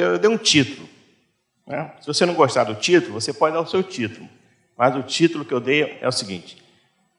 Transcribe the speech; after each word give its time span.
eu 0.00 0.18
dei 0.18 0.30
um 0.30 0.38
título. 0.38 0.88
Né? 1.66 1.92
Se 2.00 2.06
você 2.06 2.24
não 2.24 2.34
gostar 2.34 2.64
do 2.64 2.74
título, 2.74 3.20
você 3.20 3.32
pode 3.32 3.54
dar 3.54 3.60
o 3.60 3.66
seu 3.66 3.82
título. 3.82 4.28
Mas 4.76 4.94
o 4.96 5.02
título 5.02 5.44
que 5.44 5.52
eu 5.52 5.60
dei 5.60 5.98
é 6.00 6.08
o 6.08 6.12
seguinte: 6.12 6.62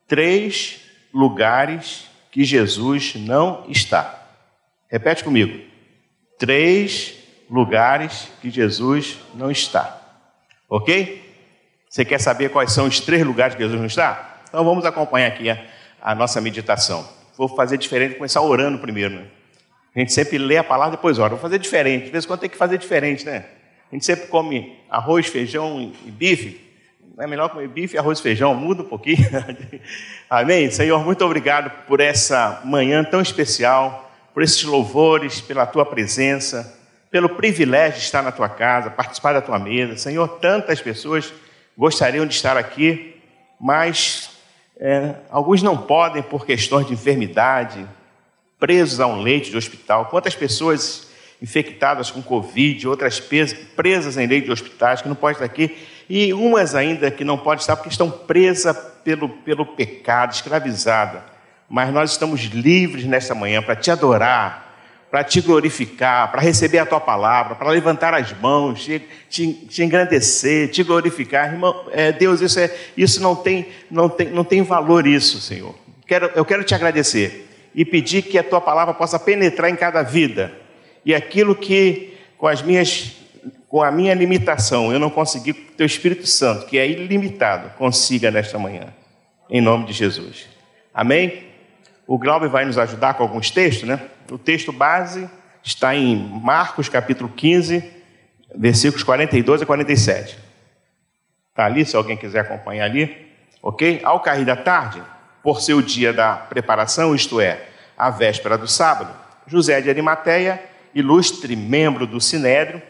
Três 0.08 0.80
lugares 1.14 2.06
que 2.32 2.44
Jesus 2.44 3.16
não 3.16 3.66
está. 3.70 4.28
Repete 4.88 5.24
comigo. 5.24 5.64
Três 6.38 7.16
lugares 7.50 8.30
que 8.42 8.50
Jesus 8.50 9.18
não 9.36 9.52
está. 9.52 10.00
Ok? 10.70 11.28
Você 11.90 12.06
quer 12.06 12.20
saber 12.20 12.50
quais 12.50 12.72
são 12.72 12.86
os 12.86 13.00
três 13.00 13.26
lugares 13.26 13.56
que 13.56 13.62
Jesus 13.62 13.80
não 13.80 13.88
está? 13.88 14.42
Então 14.48 14.64
vamos 14.64 14.86
acompanhar 14.86 15.28
aqui 15.28 15.50
a, 15.50 15.64
a 16.02 16.16
nossa 16.16 16.40
meditação. 16.40 17.08
Vou 17.36 17.48
fazer 17.48 17.78
diferente, 17.78 18.16
começar 18.16 18.42
orando 18.42 18.78
primeiro. 18.80 19.16
Né? 19.16 19.26
A 19.96 20.00
gente 20.00 20.14
sempre 20.14 20.38
lê 20.38 20.58
a 20.58 20.64
palavra 20.64 20.98
depois 20.98 21.18
ora. 21.18 21.30
Vou 21.30 21.40
fazer 21.40 21.60
diferente. 21.60 22.06
De 22.06 22.12
vez 22.12 22.24
em 22.24 22.28
quando 22.28 22.42
tem 22.42 22.50
que 22.50 22.58
fazer 22.58 22.78
diferente, 22.78 23.26
né? 23.26 23.46
A 23.92 23.96
gente 23.96 24.06
sempre 24.06 24.28
come 24.28 24.78
arroz, 24.90 25.26
feijão 25.26 25.92
e 26.06 26.12
bife. 26.12 26.70
É 27.18 27.28
melhor 27.28 27.50
comer 27.50 27.68
bife, 27.68 27.98
arroz 27.98 28.20
e 28.20 28.22
feijão, 28.22 28.54
muda 28.54 28.84
um 28.84 28.86
pouquinho. 28.86 29.28
Amém? 30.30 30.70
Senhor, 30.70 31.04
muito 31.04 31.26
obrigado 31.26 31.70
por 31.86 32.00
essa 32.00 32.62
manhã 32.64 33.04
tão 33.04 33.20
especial, 33.20 34.10
por 34.34 34.44
esses 34.44 34.64
louvores, 34.64 35.42
pela 35.42 35.66
tua 35.66 35.86
presença, 35.86 36.80
pelo 37.12 37.28
privilégio 37.28 38.00
de 38.00 38.06
estar 38.06 38.22
na 38.22 38.32
tua 38.32 38.48
casa, 38.48 38.90
participar 38.90 39.34
da 39.34 39.42
tua 39.42 39.60
mesa. 39.60 39.98
Senhor, 39.98 40.28
tantas 40.40 40.80
pessoas 40.80 41.34
gostariam 41.76 42.26
de 42.26 42.34
estar 42.36 42.56
aqui, 42.56 43.18
mas 43.60 44.30
é, 44.80 45.16
alguns 45.30 45.62
não 45.62 45.76
podem 45.76 46.22
por 46.22 46.46
questões 46.46 46.88
de 46.88 46.94
enfermidade, 46.94 47.86
presos 48.60 49.00
a 49.00 49.08
um 49.08 49.22
leite 49.22 49.50
de 49.50 49.58
hospital. 49.58 50.06
Quantas 50.08 50.36
pessoas 50.36 51.08
infectadas 51.42 52.12
com 52.12 52.22
Covid, 52.22 52.88
outras 52.88 53.20
presas 53.20 54.18
em 54.18 54.28
leite 54.28 54.46
de 54.46 54.52
hospitais 54.52 55.02
que 55.02 55.08
não 55.08 55.16
podem 55.16 55.34
estar 55.34 55.46
aqui, 55.46 55.76
e 56.10 56.34
umas 56.34 56.76
ainda 56.76 57.10
que 57.10 57.24
não 57.24 57.38
podem 57.38 57.62
estar 57.62 57.76
porque 57.78 57.90
estão 57.90 58.12
presas 58.12 58.76
pelo, 59.04 59.30
pelo 59.30 59.66
pecado, 59.66 60.34
escravizadas. 60.34 61.22
Mas 61.70 61.94
nós 61.94 62.12
estamos 62.12 62.42
livres 62.42 63.06
nesta 63.06 63.34
manhã 63.34 63.62
para 63.62 63.76
te 63.76 63.90
adorar, 63.90 64.68
para 65.10 65.24
te 65.24 65.40
glorificar, 65.40 66.30
para 66.32 66.42
receber 66.42 66.80
a 66.80 66.86
tua 66.86 67.00
palavra, 67.00 67.56
para 67.56 67.70
levantar 67.70 68.14
as 68.14 68.34
mãos, 68.40 68.84
te, 68.84 69.02
te, 69.30 69.54
te 69.54 69.84
engrandecer, 69.84 70.70
te 70.70 70.84
glorificar. 70.84 71.54
Irmão, 71.54 71.86
é, 71.92 72.12
Deus, 72.12 72.42
isso, 72.42 72.60
é, 72.60 72.76
isso 72.98 73.22
não, 73.22 73.36
tem, 73.36 73.68
não, 73.90 74.10
tem, 74.10 74.30
não 74.30 74.44
tem 74.44 74.62
valor, 74.62 75.08
isso, 75.08 75.40
Senhor. 75.40 75.74
Quero, 76.06 76.32
eu 76.36 76.44
quero 76.44 76.64
te 76.64 76.74
agradecer 76.76 77.49
e 77.74 77.86
pedir 77.86 78.24
que 78.24 78.38
a 78.38 78.44
tua 78.44 78.62
palavra 78.62 78.94
possa 78.94 79.20
penetrar 79.20 79.70
em 79.70 79.76
cada 79.76 80.02
vida. 80.02 80.52
E 81.06 81.14
aquilo 81.14 81.56
que, 81.56 82.18
com 82.38 82.48
as 82.48 82.62
minhas 82.62 83.20
com 83.70 83.84
a 83.84 83.92
minha 83.92 84.16
limitação, 84.16 84.92
eu 84.92 85.00
não 85.00 85.12
consegui, 85.12 85.54
teu 85.54 85.86
Espírito 85.86 86.26
Santo, 86.26 86.66
que 86.66 86.78
é 86.78 86.90
ilimitado, 86.90 87.70
consiga 87.78 88.32
nesta 88.32 88.58
manhã. 88.58 88.88
Em 89.48 89.62
nome 89.62 89.86
de 89.86 89.94
Jesus. 89.94 90.48
Amém? 90.92 91.44
O 92.08 92.18
Glauber 92.18 92.50
vai 92.50 92.66
nos 92.66 92.80
ajudar 92.80 93.14
com 93.14 93.22
alguns 93.22 93.52
textos, 93.52 93.88
né? 93.88 94.00
O 94.32 94.40
texto 94.40 94.74
base 94.74 95.30
está 95.64 95.96
em 95.96 96.16
Marcos 96.16 96.90
capítulo 96.90 97.30
15, 97.30 97.84
versículos 98.56 99.04
42 99.04 99.62
a 99.62 99.66
47. 99.68 100.38
Está 101.52 101.66
ali, 101.66 101.86
se 101.86 101.96
alguém 101.96 102.18
quiser 102.18 102.40
acompanhar 102.40 102.86
ali. 102.86 103.28
Ok? 103.62 104.02
Ao 104.04 104.20
cair 104.22 104.46
da 104.46 104.56
tarde, 104.56 105.02
por 105.44 105.62
ser 105.62 105.74
o 105.74 105.82
dia 105.82 106.12
da 106.12 106.34
preparação, 106.34 107.16
isto 107.16 107.40
é, 107.40 107.68
a 107.98 108.10
véspera 108.10 108.58
do 108.58 108.68
sábado, 108.68 109.14
José 109.48 109.82
de 109.82 109.90
Arimateia, 109.90 110.62
ilustre 110.94 111.56
membro 111.56 112.06
do 112.06 112.20
Sinédrio, 112.20 112.82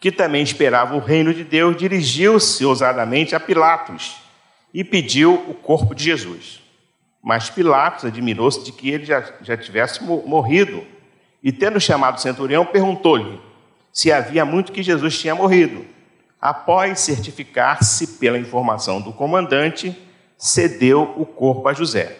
que 0.00 0.10
também 0.10 0.42
esperava 0.42 0.96
o 0.96 1.00
reino 1.00 1.32
de 1.34 1.44
Deus, 1.44 1.76
dirigiu-se 1.76 2.64
ousadamente 2.64 3.34
a 3.34 3.40
Pilatos 3.40 4.16
e 4.72 4.82
pediu 4.82 5.34
o 5.34 5.54
corpo 5.54 5.94
de 5.94 6.04
Jesus. 6.04 6.60
Mas 7.22 7.50
Pilatos 7.50 8.04
admirou-se 8.04 8.64
de 8.64 8.72
que 8.72 8.90
ele 8.90 9.04
já, 9.04 9.22
já 9.42 9.56
tivesse 9.56 10.02
morrido. 10.02 10.84
E, 11.42 11.52
tendo 11.52 11.78
chamado 11.78 12.16
o 12.16 12.20
centurião, 12.20 12.64
perguntou-lhe 12.64 13.40
se 13.92 14.12
havia 14.12 14.44
muito 14.44 14.72
que 14.72 14.82
Jesus 14.82 15.18
tinha 15.18 15.34
morrido. 15.34 15.84
Após 16.40 17.00
certificar-se 17.00 18.18
pela 18.18 18.38
informação 18.38 19.00
do 19.00 19.12
comandante, 19.12 19.96
cedeu 20.40 21.14
o 21.16 21.24
corpo 21.24 21.68
a 21.68 21.72
José. 21.72 22.16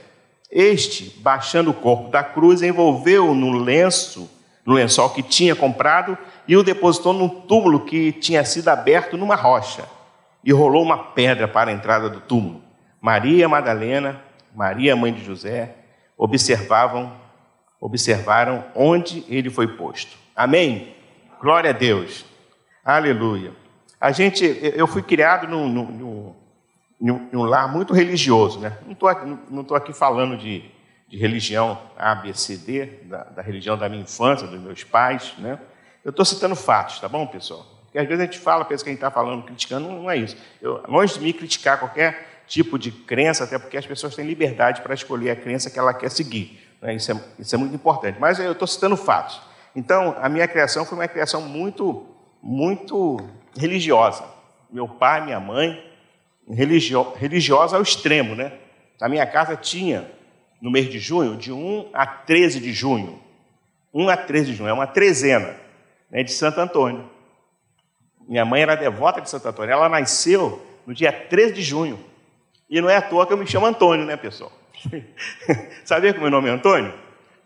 Este, 0.49 1.19
baixando 1.21 1.71
o 1.71 1.75
corpo 1.75 2.11
da 2.11 2.23
cruz, 2.23 2.63
envolveu-o 2.63 3.35
no 3.35 3.51
lenço, 3.51 4.31
no 4.65 4.75
lençol 4.75 5.11
que 5.11 5.23
tinha 5.23 5.57
comprado, 5.57 6.17
e 6.47 6.57
o 6.57 6.63
depositou 6.63 7.13
num 7.13 7.29
túmulo 7.29 7.81
que 7.81 8.13
tinha 8.13 8.45
sido 8.45 8.69
aberto 8.69 9.17
numa 9.17 9.35
rocha, 9.35 9.85
e 10.45 10.53
rolou 10.53 10.83
uma 10.83 10.99
pedra 10.99 11.49
para 11.49 11.71
a 11.71 11.73
entrada 11.73 12.09
do 12.09 12.21
túmulo. 12.21 12.63
Maria 13.01 13.49
Madalena 13.49 14.21
Maria, 14.55 14.97
mãe 14.97 15.13
de 15.13 15.25
José, 15.25 15.75
observavam, 16.17 17.13
observaram 17.81 18.65
onde 18.75 19.25
ele 19.29 19.49
foi 19.51 19.69
posto. 19.69 20.17
Amém? 20.35 20.95
Glória 21.41 21.71
a 21.71 21.73
Deus. 21.73 22.25
Aleluia. 22.85 23.53
A 24.01 24.13
gente, 24.13 24.45
eu 24.75 24.87
fui 24.87 25.03
criado 25.03 25.47
num, 25.47 25.69
num, 25.69 26.35
num, 27.01 27.29
num 27.33 27.43
lar 27.43 27.73
muito 27.73 27.95
religioso, 27.95 28.61
né? 28.61 28.77
Não 28.85 28.93
estou 28.93 29.11
não 29.51 29.65
tô 29.65 29.75
aqui 29.75 29.93
falando 29.93 30.37
de, 30.37 30.65
de 31.09 31.17
religião 31.17 31.81
A, 31.97 32.15
B, 32.15 32.35
C, 32.35 32.57
D, 32.57 32.87
da, 33.05 33.25
da 33.25 33.43
religião 33.43 33.79
da 33.79 33.89
minha 33.89 34.03
infância, 34.03 34.47
dos 34.47 34.61
meus 34.61 34.85
pais, 34.85 35.35
né? 35.39 35.59
Eu 36.05 36.11
estou 36.11 36.25
citando 36.25 36.55
fatos, 36.55 37.01
tá 37.01 37.09
bom, 37.09 37.27
pessoal? 37.27 37.67
Porque 37.85 37.99
às 37.99 38.07
vezes 38.07 38.21
a 38.23 38.25
gente 38.25 38.39
fala, 38.39 38.65
pensa 38.65 38.85
que 38.85 38.91
a 38.91 38.93
gente 38.93 38.99
está 38.99 39.11
falando, 39.11 39.43
criticando, 39.43 39.89
não 39.89 40.11
é 40.11 40.17
isso. 40.17 40.37
Eu, 40.63 40.83
longe 40.89 41.15
de 41.15 41.21
me 41.21 41.33
criticar 41.33 41.79
qualquer 41.79 42.45
tipo 42.47 42.79
de 42.79 42.91
crença, 42.91 43.45
até 43.45 43.59
porque 43.59 43.77
as 43.77 43.87
pessoas 43.87 44.15
têm 44.15 44.25
liberdade 44.25 44.81
para 44.81 44.95
escolher 44.95 45.31
a 45.31 45.37
crença 45.37 45.71
que 45.71 45.79
ela 45.79 45.93
quer 45.93 46.11
seguir. 46.11 46.61
Né? 46.81 46.95
Isso, 46.95 47.13
é, 47.13 47.21
isso 47.39 47.55
é 47.55 47.59
muito 47.59 47.75
importante. 47.75 48.19
Mas 48.21 48.39
eu 48.39 48.53
estou 48.53 48.67
citando 48.67 48.97
fatos. 48.97 49.41
Então, 49.75 50.17
a 50.21 50.29
minha 50.29 50.47
criação 50.49 50.85
foi 50.85 50.99
uma 50.99 51.09
criação 51.09 51.43
muito, 51.43 52.07
muito 52.43 53.19
religiosa. 53.57 54.25
Meu 54.71 54.89
pai, 54.89 55.25
minha 55.25 55.41
mãe, 55.41 55.90
religio, 56.55 57.13
religiosa 57.15 57.77
ao 57.77 57.83
extremo, 57.83 58.35
né? 58.35 58.53
Na 59.01 59.09
minha 59.09 59.27
casa 59.27 59.57
tinha, 59.57 60.11
no 60.61 60.71
mês 60.71 60.91
de 60.91 60.99
junho, 60.99 61.37
de 61.37 61.53
1 61.53 61.91
a 61.93 62.07
13 62.07 62.61
de 62.61 62.73
junho. 62.73 63.21
1 63.93 64.09
a 64.09 64.17
13 64.17 64.51
de 64.51 64.57
junho, 64.57 64.69
é 64.69 64.73
uma 64.73 64.87
trezena 64.87 65.57
né, 66.11 66.23
de 66.23 66.33
Santo 66.33 66.61
Antônio. 66.61 67.09
Minha 68.29 68.45
mãe 68.45 68.63
era 68.63 68.77
devota 68.77 69.21
de 69.21 69.29
Santo 69.29 69.49
Antônio. 69.49 69.73
Ela 69.73 69.89
nasceu 69.89 70.65
no 70.87 70.95
dia 70.95 71.13
13 71.13 71.55
de 71.55 71.63
junho. 71.63 71.99
E 72.69 72.81
não 72.81 72.89
é 72.89 72.97
à 72.97 73.03
toa 73.03 73.27
que 73.27 73.33
eu 73.33 73.37
me 73.37 73.47
chamo 73.47 73.67
Antônio, 73.67 74.07
né, 74.07 74.17
pessoal? 74.17 74.53
Sabia 75.85 76.13
que 76.13 76.19
o 76.19 76.23
meu 76.23 76.31
nome 76.31 76.49
é 76.49 76.53
Antônio? 76.53 76.95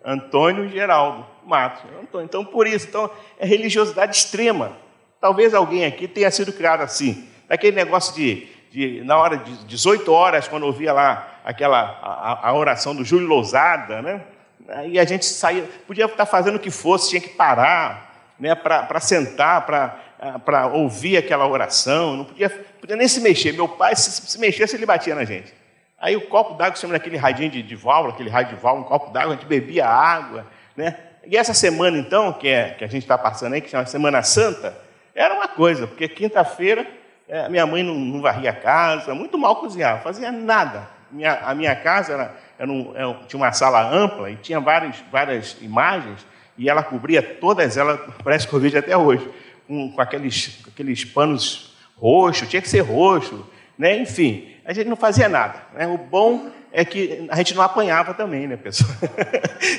Antônio 0.04 0.68
Geraldo 0.68 1.24
Matos. 1.46 1.82
Antônio. 2.02 2.26
Então, 2.26 2.44
por 2.44 2.66
isso, 2.66 2.86
então, 2.86 3.10
é 3.38 3.46
religiosidade 3.46 4.14
extrema. 4.14 4.76
Talvez 5.20 5.54
alguém 5.54 5.86
aqui 5.86 6.06
tenha 6.06 6.30
sido 6.30 6.52
criado 6.52 6.82
assim. 6.82 7.26
Daquele 7.48 7.74
negócio 7.74 8.14
de, 8.14 8.46
de 8.74 9.04
na 9.04 9.16
hora 9.16 9.36
de 9.36 9.56
18 9.66 10.12
horas, 10.12 10.48
quando 10.48 10.64
ouvia 10.64 10.92
lá 10.92 11.38
aquela 11.44 11.80
a, 12.02 12.48
a 12.48 12.52
oração 12.52 12.92
do 12.94 13.04
Júlio 13.04 13.28
Lousada, 13.28 14.02
né? 14.02 14.20
Aí 14.68 14.98
a 14.98 15.04
gente 15.04 15.24
saía, 15.24 15.62
podia 15.86 16.06
estar 16.06 16.26
fazendo 16.26 16.56
o 16.56 16.58
que 16.58 16.70
fosse, 16.70 17.10
tinha 17.10 17.20
que 17.20 17.28
parar, 17.28 18.32
né, 18.40 18.54
para 18.54 18.98
sentar, 18.98 19.64
para 19.64 20.66
ouvir 20.68 21.18
aquela 21.18 21.46
oração, 21.46 22.16
não 22.16 22.24
podia, 22.24 22.48
podia 22.80 22.96
nem 22.96 23.06
se 23.06 23.20
mexer. 23.20 23.52
Meu 23.52 23.68
pai, 23.68 23.94
se, 23.94 24.10
se 24.10 24.40
mexesse, 24.40 24.74
ele 24.74 24.86
batia 24.86 25.14
na 25.14 25.24
gente. 25.24 25.52
Aí 25.98 26.16
o 26.16 26.26
copo 26.26 26.54
d'água, 26.54 26.76
chama 26.76 26.94
daquele 26.94 27.18
radinho 27.18 27.50
de, 27.50 27.62
de 27.62 27.76
válvula, 27.76 28.14
aquele 28.14 28.30
rádio 28.30 28.56
de 28.56 28.62
válvula, 28.62 28.86
um 28.86 28.88
copo 28.88 29.10
d'água, 29.12 29.34
a 29.34 29.36
gente 29.36 29.46
bebia 29.46 29.86
água. 29.86 30.46
Né? 30.74 30.96
E 31.26 31.36
essa 31.36 31.54
semana, 31.54 31.98
então, 31.98 32.32
que, 32.32 32.48
é, 32.48 32.70
que 32.70 32.84
a 32.84 32.88
gente 32.88 33.02
está 33.02 33.18
passando 33.18 33.52
aí, 33.52 33.60
que 33.60 33.68
chama 33.68 33.86
Semana 33.86 34.22
Santa, 34.22 34.76
era 35.14 35.34
uma 35.34 35.46
coisa, 35.46 35.86
porque 35.86 36.08
quinta-feira 36.08 36.86
é, 37.28 37.48
minha 37.48 37.66
mãe 37.66 37.82
não, 37.82 37.94
não, 37.94 38.20
varria 38.20 38.50
a 38.50 38.54
casa, 38.54 39.14
muito 39.14 39.38
mal 39.38 39.56
cozinhava, 39.56 40.02
fazia 40.02 40.30
nada. 40.30 40.88
Minha, 41.10 41.34
a 41.40 41.54
minha 41.54 41.74
casa 41.74 42.12
era, 42.12 42.36
era 42.58 42.70
um, 42.70 42.92
era, 42.94 43.14
tinha 43.26 43.40
uma 43.40 43.52
sala 43.52 43.88
ampla 43.90 44.30
e 44.30 44.36
tinha 44.36 44.60
várias, 44.60 45.02
várias 45.10 45.56
imagens, 45.60 46.26
e 46.56 46.68
ela 46.68 46.82
cobria 46.82 47.22
todas 47.22 47.76
elas, 47.76 47.98
parece 48.22 48.46
que 48.46 48.54
eu 48.54 48.60
vejo 48.60 48.78
até 48.78 48.96
hoje 48.96 49.28
com, 49.66 49.90
com 49.92 50.00
aqueles, 50.00 50.62
aqueles 50.66 51.04
panos 51.04 51.74
roxos, 51.96 52.48
tinha 52.48 52.60
que 52.60 52.68
ser 52.68 52.80
roxo, 52.80 53.46
né? 53.78 53.96
enfim, 53.96 54.54
a 54.64 54.72
gente 54.72 54.88
não 54.88 54.96
fazia 54.96 55.28
nada. 55.28 55.62
Né? 55.74 55.86
O 55.86 55.98
bom 55.98 56.50
é 56.72 56.84
que 56.84 57.26
a 57.30 57.36
gente 57.36 57.54
não 57.54 57.62
apanhava 57.62 58.12
também, 58.14 58.46
né, 58.48 58.56
pessoal? 58.56 58.90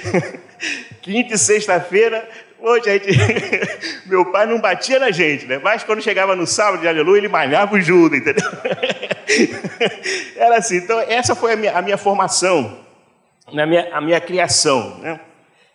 Quinta 1.02 1.34
e 1.34 1.38
sexta-feira, 1.38 2.28
hoje 2.66 2.84
gente... 2.86 3.08
meu 4.10 4.32
pai 4.32 4.46
não 4.46 4.60
batia 4.60 5.00
na 5.00 5.12
gente, 5.12 5.46
né? 5.46 5.60
Mas 5.64 5.84
quando 5.84 6.02
chegava 6.02 6.36
no 6.36 6.48
sábado 6.48 6.82
de 6.82 6.88
aleluia, 6.88 7.20
ele 7.20 7.28
malhava 7.28 7.76
o 7.76 7.82
Judas, 7.82 8.20
entendeu? 8.20 8.44
Era 10.36 10.58
assim. 10.58 10.78
Então, 10.78 11.00
essa 11.02 11.36
foi 11.36 11.54
a 11.54 11.56
minha, 11.56 11.78
a 11.78 11.82
minha 11.82 11.98
formação, 11.98 12.80
a 13.48 13.66
minha, 13.66 13.96
a 13.96 14.02
minha 14.02 14.20
criação, 14.20 14.98
né? 14.98 15.20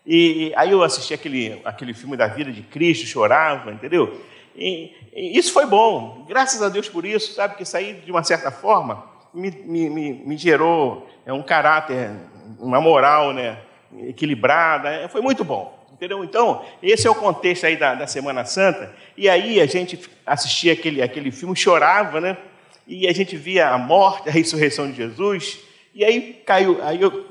E, 0.05 0.49
e 0.49 0.53
aí 0.57 0.71
eu 0.73 0.83
assisti 0.83 1.15
aquele, 1.15 1.61
aquele 1.65 1.95
filme 1.95 2.17
da 2.17 2.27
vida 2.27 2.51
de 2.51 2.63
Cristo, 2.63 3.07
chorava, 3.07 3.71
entendeu? 3.71 4.21
E, 4.57 4.93
e 5.15 5.39
isso 5.39 5.53
foi 5.53 5.67
bom, 5.67 6.25
graças 6.29 6.61
a 6.63 6.69
Deus 6.69 6.89
por 6.89 7.05
isso, 7.05 7.35
sabe? 7.35 7.55
Que 7.55 7.65
sair 7.65 8.01
de 8.05 8.11
uma 8.11 8.25
certa 8.25 8.51
forma 8.51 9.11
me, 9.33 9.51
me, 9.51 9.91
me, 9.91 10.13
me 10.13 10.37
gerou 10.37 11.09
é, 11.25 11.33
um 11.33 11.43
caráter, 11.43 12.11
uma 12.59 12.81
moral 12.81 13.33
né, 13.33 13.59
equilibrada, 14.09 14.89
é, 14.89 15.09
foi 15.09 15.21
muito 15.21 15.45
bom. 15.45 15.80
Entendeu? 15.93 16.25
Então, 16.25 16.65
esse 16.83 17.07
é 17.07 17.11
o 17.11 17.15
contexto 17.15 17.67
aí 17.67 17.77
da, 17.77 17.95
da 17.95 18.07
Semana 18.07 18.45
Santa. 18.45 18.95
E 19.17 19.29
aí 19.29 19.61
a 19.61 19.67
gente 19.67 20.01
assistia 20.25 20.73
aquele, 20.73 21.03
aquele 21.03 21.31
filme, 21.31 21.55
chorava, 21.55 22.21
né? 22.21 22.37
E 22.87 23.07
a 23.07 23.13
gente 23.13 23.37
via 23.37 23.69
a 23.69 23.79
morte, 23.79 24.29
a 24.29 24.33
ressurreição 24.33 24.91
de 24.91 24.97
Jesus. 24.97 25.59
E 25.95 26.05
aí 26.05 26.43
caiu, 26.47 26.79
aí 26.83 27.01
eu, 27.01 27.27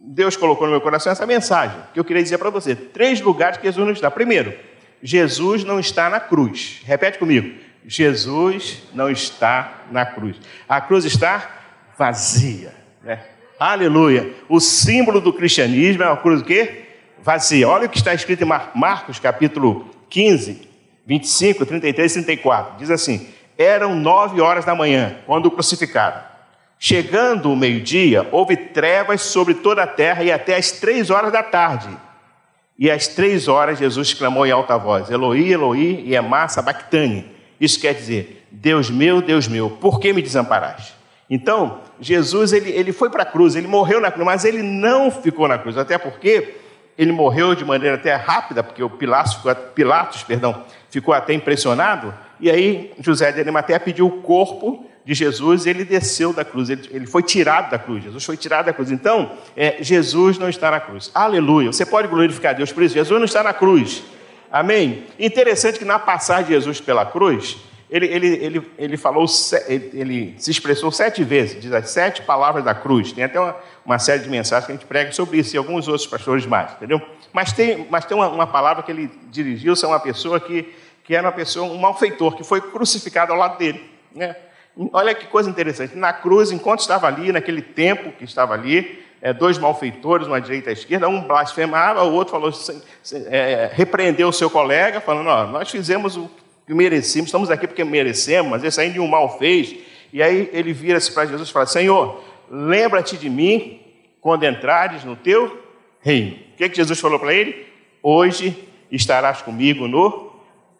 Deus 0.00 0.36
colocou 0.36 0.66
no 0.66 0.72
meu 0.72 0.80
coração 0.80 1.10
essa 1.10 1.26
mensagem 1.26 1.76
que 1.92 1.98
eu 1.98 2.04
queria 2.04 2.22
dizer 2.22 2.38
para 2.38 2.50
você. 2.50 2.74
Três 2.74 3.20
lugares 3.20 3.58
que 3.58 3.64
Jesus 3.64 3.84
não 3.84 3.92
está. 3.92 4.10
Primeiro, 4.10 4.54
Jesus 5.02 5.64
não 5.64 5.80
está 5.80 6.08
na 6.08 6.20
cruz. 6.20 6.80
Repete 6.84 7.18
comigo. 7.18 7.58
Jesus 7.86 8.82
não 8.94 9.10
está 9.10 9.84
na 9.90 10.06
cruz. 10.06 10.36
A 10.68 10.80
cruz 10.80 11.04
está 11.04 11.64
vazia. 11.98 12.72
Né? 13.02 13.20
Aleluia. 13.58 14.34
O 14.48 14.60
símbolo 14.60 15.20
do 15.20 15.32
cristianismo 15.32 16.02
é 16.02 16.06
uma 16.06 16.16
cruz 16.16 16.40
o 16.40 16.44
quê? 16.44 16.83
Vazia. 17.24 17.66
Olha 17.66 17.86
o 17.86 17.88
que 17.88 17.96
está 17.96 18.12
escrito 18.12 18.44
em 18.44 18.46
Marcos, 18.74 19.18
capítulo 19.18 19.88
15, 20.10 20.68
25, 21.06 21.64
33 21.64 22.12
e 22.12 22.14
34. 22.22 22.76
Diz 22.76 22.90
assim: 22.90 23.26
Eram 23.56 23.94
nove 23.94 24.42
horas 24.42 24.66
da 24.66 24.74
manhã, 24.74 25.16
quando 25.24 25.46
o 25.46 25.50
crucificaram. 25.50 26.20
Chegando 26.78 27.50
o 27.50 27.56
meio-dia, 27.56 28.28
houve 28.30 28.58
trevas 28.58 29.22
sobre 29.22 29.54
toda 29.54 29.84
a 29.84 29.86
terra 29.86 30.22
e 30.22 30.30
até 30.30 30.54
as 30.54 30.70
três 30.72 31.08
horas 31.08 31.32
da 31.32 31.42
tarde. 31.42 31.88
E 32.78 32.90
às 32.90 33.08
três 33.08 33.48
horas 33.48 33.78
Jesus 33.78 34.12
clamou 34.12 34.44
em 34.44 34.50
alta 34.50 34.76
voz: 34.76 35.08
Eloi, 35.08 35.50
Eloi, 35.50 36.04
e 36.04 36.14
Emá 36.14 36.46
sabactane. 36.46 37.24
Isso 37.58 37.80
quer 37.80 37.94
dizer: 37.94 38.46
Deus 38.50 38.90
meu, 38.90 39.22
Deus 39.22 39.48
meu, 39.48 39.70
por 39.70 39.98
que 39.98 40.12
me 40.12 40.20
desamparaste? 40.20 40.92
Então, 41.30 41.80
Jesus 41.98 42.52
ele, 42.52 42.70
ele 42.70 42.92
foi 42.92 43.08
para 43.08 43.22
a 43.22 43.26
cruz, 43.26 43.56
ele 43.56 43.66
morreu 43.66 43.98
na 43.98 44.10
cruz, 44.10 44.26
mas 44.26 44.44
ele 44.44 44.62
não 44.62 45.10
ficou 45.10 45.48
na 45.48 45.56
cruz, 45.56 45.78
até 45.78 45.96
porque 45.96 46.63
ele 46.96 47.12
morreu 47.12 47.54
de 47.54 47.64
maneira 47.64 47.96
até 47.96 48.14
rápida, 48.14 48.62
porque 48.62 48.82
o 48.82 48.90
Pilatos, 48.90 49.38
Pilatos 49.74 50.22
perdão, 50.22 50.64
ficou 50.90 51.12
até 51.12 51.32
impressionado, 51.32 52.14
e 52.40 52.50
aí 52.50 52.92
José 53.00 53.32
de 53.32 53.40
Arimateia 53.40 53.80
pediu 53.80 54.06
o 54.06 54.22
corpo 54.22 54.86
de 55.04 55.12
Jesus, 55.12 55.66
ele 55.66 55.84
desceu 55.84 56.32
da 56.32 56.44
cruz, 56.44 56.70
ele, 56.70 56.88
ele, 56.90 57.06
foi 57.06 57.22
tirado 57.22 57.70
da 57.70 57.78
cruz, 57.78 58.02
Jesus 58.02 58.24
foi 58.24 58.36
tirado 58.36 58.66
da 58.66 58.72
cruz. 58.72 58.90
Então, 58.90 59.32
é, 59.56 59.76
Jesus 59.80 60.38
não 60.38 60.48
está 60.48 60.70
na 60.70 60.80
cruz. 60.80 61.10
Aleluia. 61.14 61.70
Você 61.70 61.84
pode 61.84 62.08
glorificar 62.08 62.54
Deus 62.54 62.72
por 62.72 62.82
isso. 62.82 62.94
Jesus 62.94 63.18
não 63.18 63.26
está 63.26 63.42
na 63.42 63.52
cruz. 63.52 64.02
Amém? 64.50 65.04
Interessante 65.18 65.78
que 65.78 65.84
na 65.84 65.98
passagem 65.98 66.46
de 66.46 66.52
Jesus 66.52 66.80
pela 66.80 67.04
cruz, 67.04 67.58
ele, 67.90 68.06
ele, 68.06 68.26
ele, 68.26 68.70
ele 68.78 68.96
falou, 68.96 69.26
ele, 69.68 70.34
se 70.38 70.50
expressou 70.50 70.90
sete 70.90 71.22
vezes, 71.22 71.60
diz 71.60 71.72
as 71.72 71.90
sete 71.90 72.22
palavras 72.22 72.64
da 72.64 72.74
cruz. 72.74 73.12
Tem 73.12 73.24
até 73.24 73.38
uma, 73.38 73.56
uma, 73.84 73.98
série 73.98 74.22
de 74.22 74.28
mensagens 74.28 74.66
que 74.66 74.72
a 74.72 74.74
gente 74.74 74.86
prega 74.86 75.12
sobre 75.12 75.38
isso 75.38 75.54
e 75.54 75.58
alguns 75.58 75.86
outros 75.86 76.06
pastores 76.06 76.46
mais, 76.46 76.72
entendeu? 76.72 77.00
Mas 77.32 77.52
tem, 77.52 77.86
mas 77.90 78.04
tem 78.04 78.16
uma, 78.16 78.28
uma 78.28 78.46
palavra 78.46 78.82
que 78.82 78.90
ele 78.90 79.10
dirigiu-se 79.30 79.84
a 79.84 79.88
uma 79.88 80.00
pessoa 80.00 80.40
que, 80.40 80.74
que 81.04 81.14
era 81.14 81.26
uma 81.26 81.32
pessoa, 81.32 81.70
um 81.70 81.78
malfeitor, 81.78 82.36
que 82.36 82.44
foi 82.44 82.60
crucificado 82.60 83.32
ao 83.32 83.38
lado 83.38 83.58
dele. 83.58 83.84
Né? 84.14 84.34
Olha 84.92 85.14
que 85.14 85.26
coisa 85.26 85.50
interessante. 85.50 85.96
Na 85.96 86.12
cruz, 86.12 86.50
enquanto 86.50 86.80
estava 86.80 87.06
ali, 87.06 87.30
naquele 87.32 87.62
tempo 87.62 88.12
que 88.12 88.24
estava 88.24 88.54
ali, 88.54 89.04
é, 89.20 89.32
dois 89.32 89.56
malfeitores, 89.56 90.26
uma 90.26 90.40
direita 90.40 90.68
e 90.68 90.70
a 90.70 90.72
esquerda, 90.72 91.08
um 91.08 91.22
blasfemava, 91.22 92.02
o 92.02 92.12
outro 92.12 92.32
falou, 92.32 92.52
é, 93.30 93.70
repreendeu 93.72 94.28
o 94.28 94.32
seu 94.32 94.50
colega, 94.50 95.00
falando: 95.00 95.28
ó, 95.28 95.46
nós 95.46 95.70
fizemos 95.70 96.16
o 96.16 96.28
que 96.28 96.43
merecemos, 96.68 97.28
estamos 97.28 97.50
aqui 97.50 97.66
porque 97.66 97.84
merecemos, 97.84 98.50
mas 98.50 98.64
esse 98.64 98.80
ainda 98.80 99.00
um 99.00 99.06
mal 99.06 99.38
fez. 99.38 99.74
E 100.12 100.22
aí 100.22 100.48
ele 100.52 100.72
vira-se 100.72 101.12
para 101.12 101.26
Jesus 101.26 101.48
e 101.48 101.52
fala: 101.52 101.66
Senhor, 101.66 102.22
lembra-te 102.50 103.16
de 103.16 103.28
mim 103.28 103.80
quando 104.20 104.44
entrares 104.44 105.04
no 105.04 105.16
teu 105.16 105.62
reino. 106.00 106.36
O 106.52 106.56
que, 106.56 106.64
é 106.64 106.68
que 106.68 106.76
Jesus 106.76 106.98
falou 107.00 107.18
para 107.18 107.34
ele? 107.34 107.66
Hoje 108.02 108.56
estarás 108.90 109.42
comigo 109.42 109.88
no 109.88 110.32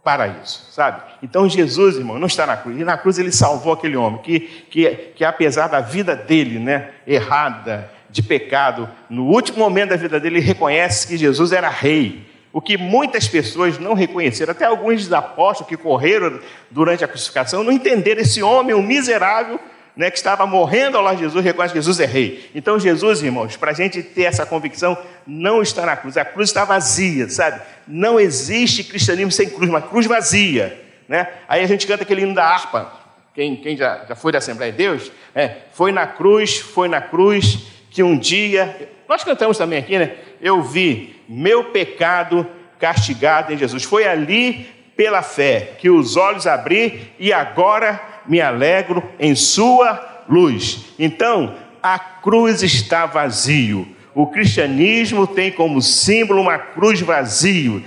paraíso, 0.05 0.67
sabe? 0.71 1.03
Então 1.23 1.49
Jesus, 1.49 1.97
irmão, 1.97 2.19
não 2.19 2.27
está 2.27 2.47
na 2.47 2.57
cruz. 2.57 2.79
E 2.79 2.85
na 2.85 2.97
cruz 2.97 3.19
ele 3.19 3.33
salvou 3.33 3.73
aquele 3.73 3.97
homem 3.97 4.21
que, 4.21 4.41
que, 4.71 4.91
que 5.17 5.25
apesar 5.25 5.67
da 5.67 5.81
vida 5.81 6.15
dele, 6.15 6.59
né, 6.59 6.91
errada, 7.07 7.91
de 8.11 8.23
pecado, 8.23 8.89
no 9.11 9.25
último 9.25 9.59
momento 9.59 9.89
da 9.91 9.97
vida 9.97 10.21
dele, 10.21 10.37
ele 10.37 10.47
reconhece 10.47 11.09
que 11.09 11.17
Jesus 11.17 11.51
era 11.51 11.69
rei. 11.69 12.25
O 12.55 12.61
que 12.61 12.79
muitas 12.79 13.27
pessoas 13.27 13.81
não 13.81 13.95
reconheceram, 13.95 14.53
até 14.53 14.65
alguns 14.65 15.13
apóstolos 15.13 15.69
que 15.69 15.77
correram 15.77 16.39
durante 16.71 17.03
a 17.03 17.09
crucificação, 17.09 17.65
não 17.65 17.73
entenderam 17.73 18.21
esse 18.21 18.45
homem, 18.45 18.73
um 18.73 18.81
miserável, 18.81 19.59
né, 19.97 20.09
que 20.09 20.17
estava 20.17 20.47
morrendo 20.47 20.97
ao 20.97 21.03
lado 21.03 21.17
de 21.17 21.25
Jesus, 21.25 21.45
reconhece 21.45 21.73
que 21.73 21.79
Jesus 21.79 21.99
é 21.99 22.07
rei. 22.07 22.49
Então, 22.55 22.79
Jesus, 22.79 23.25
irmãos, 23.25 23.57
para 23.57 23.73
a 23.73 23.75
gente 23.75 24.05
ter 24.05 24.23
essa 24.23 24.47
convicção, 24.47 24.97
não 25.27 25.63
está 25.63 25.85
na 25.85 25.97
cruz. 25.97 26.17
A 26.17 26.25
cruz 26.25 26.49
está 26.49 26.65
vazia, 26.65 27.29
sabe? 27.29 27.61
Não 27.89 28.21
existe 28.21 28.85
cristianismo 28.85 29.33
sem 29.33 29.51
cruz, 29.51 29.69
uma 29.69 29.83
cruz 29.83 30.07
vazia. 30.07 30.81
Né? 31.09 31.27
Aí 31.49 31.61
a 31.61 31.67
gente 31.67 31.89
canta 31.89 32.05
aquele 32.05 32.23
hino 32.23 32.37
da 32.37 32.45
harpa. 32.45 32.93
Quem, 33.35 33.57
quem 33.57 33.77
já, 33.77 34.05
já 34.09 34.15
foi 34.15 34.31
da 34.31 34.39
Assembleia 34.39 34.71
de 34.71 34.79
Deus, 34.79 35.11
é, 35.35 35.57
foi 35.73 35.91
na 35.91 36.07
cruz, 36.07 36.59
foi 36.59 36.87
na 36.87 37.01
cruz 37.01 37.67
que 37.91 38.01
um 38.01 38.17
dia. 38.17 38.91
Nós 39.09 39.25
cantamos 39.25 39.59
também 39.59 39.81
aqui, 39.81 39.99
né? 39.99 40.15
Eu 40.41 40.63
vi 40.63 41.14
meu 41.29 41.65
pecado 41.65 42.47
castigado 42.79 43.53
em 43.53 43.59
Jesus. 43.59 43.85
Foi 43.85 44.07
ali 44.07 44.67
pela 44.97 45.23
fé 45.23 45.73
que 45.79 45.91
os 45.91 46.17
olhos 46.17 46.47
abri 46.47 47.13
e 47.19 47.33
agora 47.33 48.01
me 48.27 48.41
alegro 48.41 49.03
em 49.19 49.35
sua 49.35 50.25
luz. 50.29 50.87
Então, 50.99 51.55
a 51.83 51.99
cruz 51.99 52.63
está 52.63 53.07
vazio. 53.07 53.87
O 54.15 54.29
cristianismo 54.29 55.27
tem 55.27 55.51
como 55.51 55.83
símbolo 55.83 56.41
uma 56.41 56.57
cruz 56.57 57.01
vazio, 57.01 57.83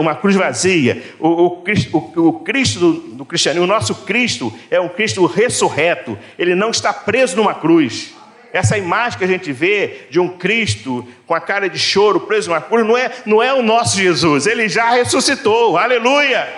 uma 0.00 0.16
cruz 0.16 0.34
vazia. 0.34 1.00
O, 1.18 1.28
o, 1.28 1.64
o, 1.92 2.28
o 2.28 2.32
Cristo 2.40 2.80
do, 2.80 2.92
do 3.18 3.24
cristianismo, 3.24 3.64
o 3.64 3.68
nosso 3.68 3.94
Cristo 3.94 4.52
é 4.68 4.80
um 4.80 4.88
Cristo 4.88 5.24
ressurreto. 5.26 6.18
Ele 6.36 6.56
não 6.56 6.70
está 6.70 6.92
preso 6.92 7.36
numa 7.36 7.54
cruz. 7.54 8.16
Essa 8.52 8.76
imagem 8.76 9.18
que 9.18 9.24
a 9.24 9.28
gente 9.28 9.52
vê 9.52 10.06
de 10.10 10.18
um 10.18 10.28
Cristo 10.28 11.06
com 11.26 11.34
a 11.34 11.40
cara 11.40 11.68
de 11.68 11.78
choro 11.78 12.20
preso 12.20 12.50
numa 12.50 12.60
cruz 12.60 12.86
não 12.86 12.96
é, 12.96 13.12
não 13.24 13.42
é 13.42 13.54
o 13.54 13.62
nosso 13.62 13.96
Jesus, 13.96 14.46
ele 14.46 14.68
já 14.68 14.90
ressuscitou, 14.90 15.76
aleluia! 15.76 16.48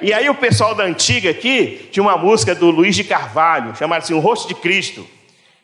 E 0.00 0.12
aí 0.12 0.28
o 0.30 0.34
pessoal 0.34 0.74
da 0.74 0.84
antiga 0.84 1.30
aqui 1.30 1.88
tinha 1.90 2.02
uma 2.02 2.16
música 2.16 2.54
do 2.54 2.70
Luiz 2.70 2.94
de 2.94 3.02
Carvalho, 3.02 3.74
chamada 3.74 4.04
assim, 4.04 4.14
O 4.14 4.20
Rosto 4.20 4.46
de 4.46 4.54
Cristo, 4.54 5.04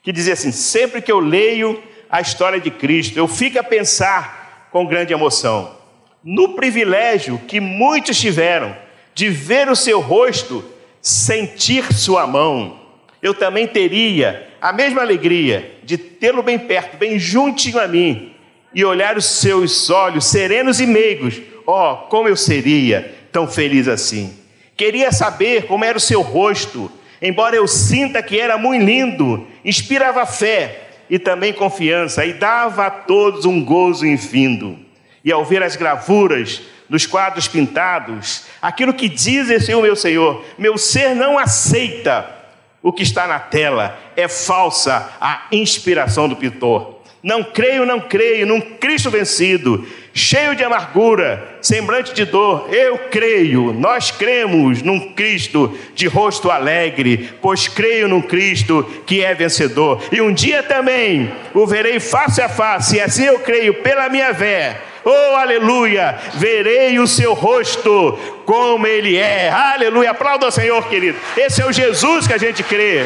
que 0.03 0.11
dizia 0.11 0.33
assim: 0.33 0.51
sempre 0.51 1.01
que 1.01 1.13
eu 1.13 1.21
leio 1.21 1.81
a 2.11 2.21
história 2.21 2.59
de 2.59 2.71
Cristo, 2.71 3.17
eu 3.17 3.29
fico 3.29 3.59
a 3.59 3.63
pensar 3.63 4.69
com 4.73 4.87
grande 4.87 5.13
emoção 5.13 5.85
no 6.25 6.55
privilégio 6.55 7.39
que 7.47 7.61
muitos 7.61 8.19
tiveram 8.19 8.75
de 9.15 9.29
ver 9.29 9.69
o 9.69 9.77
seu 9.77 10.01
rosto, 10.01 10.65
sentir 11.03 11.93
sua 11.93 12.27
mão. 12.27 12.81
Eu 13.25 13.33
também 13.33 13.67
teria 13.67 14.51
a 14.61 14.71
mesma 14.71 15.01
alegria 15.01 15.79
de 15.83 15.97
tê-lo 15.97 16.43
bem 16.43 16.59
perto, 16.59 16.99
bem 16.99 17.19
juntinho 17.19 17.81
a 17.81 17.89
mim, 17.89 18.35
e 18.75 18.85
olhar 18.85 19.17
os 19.17 19.25
seus 19.25 19.89
olhos 19.89 20.27
serenos 20.27 20.79
e 20.79 20.87
meigos. 20.87 21.41
Oh, 21.67 21.97
como 22.11 22.29
eu 22.29 22.37
seria 22.37 23.15
tão 23.33 23.49
feliz 23.49 23.89
assim. 23.89 24.39
Queria 24.77 25.11
saber 25.11 25.65
como 25.67 25.87
era 25.87 25.97
o 25.97 26.01
seu 26.01 26.21
rosto, 26.21 26.93
embora 27.23 27.57
eu 27.57 27.67
sinta 27.67 28.23
que 28.23 28.39
era 28.39 28.59
muito 28.59 28.85
lindo, 28.85 29.47
inspirava 29.65 30.27
fé 30.27 30.83
e 31.09 31.19
também 31.19 31.55
confiança, 31.55 32.27
e 32.27 32.35
dava 32.35 32.85
a 32.85 32.91
todos 32.91 33.47
um 33.47 33.65
gozo 33.65 34.07
infindo. 34.07 34.79
E 35.25 35.33
ao 35.33 35.47
ver 35.47 35.63
as 35.63 35.77
gravuras 35.77 36.61
dos 36.91 37.07
quadros 37.07 37.49
pintados, 37.49 38.45
aquilo 38.61 38.93
que 38.93 39.09
diz 39.09 39.49
esse 39.49 39.75
o 39.75 39.81
meu 39.81 39.97
Senhor, 39.97 40.45
meu 40.59 40.77
ser 40.77 41.15
não 41.15 41.39
aceita 41.39 42.44
o 42.85 42.93
que 42.93 43.03
está 43.03 43.27
na 43.27 43.39
tela, 43.39 43.99
é 44.15 44.29
falsa 44.29 45.11
a 45.19 45.47
inspiração 45.51 46.29
do 46.29 46.37
pintor. 46.37 47.01
Não 47.23 47.43
creio, 47.43 47.87
não 47.87 47.99
creio 47.99 48.47
num 48.47 48.61
Cristo 48.61 49.11
vencido, 49.11 49.89
cheio 50.13 50.55
de 50.55 50.63
amargura, 50.63 51.57
semblante 51.63 52.13
de 52.13 52.27
dor. 52.27 52.69
Eu 52.71 52.99
creio, 53.11 53.73
nós 53.73 54.11
cremos 54.11 54.83
num 54.83 55.15
Cristo 55.15 55.75
de 55.95 56.07
rosto 56.07 56.51
alegre, 56.51 57.31
pois 57.41 57.67
creio 57.67 58.07
num 58.07 58.21
Cristo 58.21 58.85
que 59.07 59.25
é 59.25 59.35
vencedor. 59.35 60.03
E 60.13 60.21
um 60.21 60.35
dia 60.35 60.63
também 60.63 61.33
o 61.55 61.67
verei 61.67 61.99
face 61.99 62.43
a 62.43 62.51
face, 62.51 62.97
e 62.97 63.01
assim 63.01 63.25
eu 63.25 63.39
creio 63.39 63.83
pela 63.83 64.11
minha 64.11 64.35
fé. 64.35 64.79
Oh, 65.05 65.37
aleluia! 65.37 66.19
Verei 66.35 66.99
o 66.99 67.07
seu 67.07 67.35
rosto 67.35 68.19
como 68.47 68.87
ele 68.87 69.17
é. 69.17 69.51
Aleluia! 69.51 70.13
Aplauda 70.13 70.47
o 70.47 70.51
Senhor, 70.51 70.89
querido. 70.89 71.19
Esse 71.37 71.61
é 71.61 71.67
o 71.67 71.73
Jesus 71.73 72.27
que 72.27 72.33
a 72.33 72.39
gente 72.39 72.63
crê. 72.63 73.05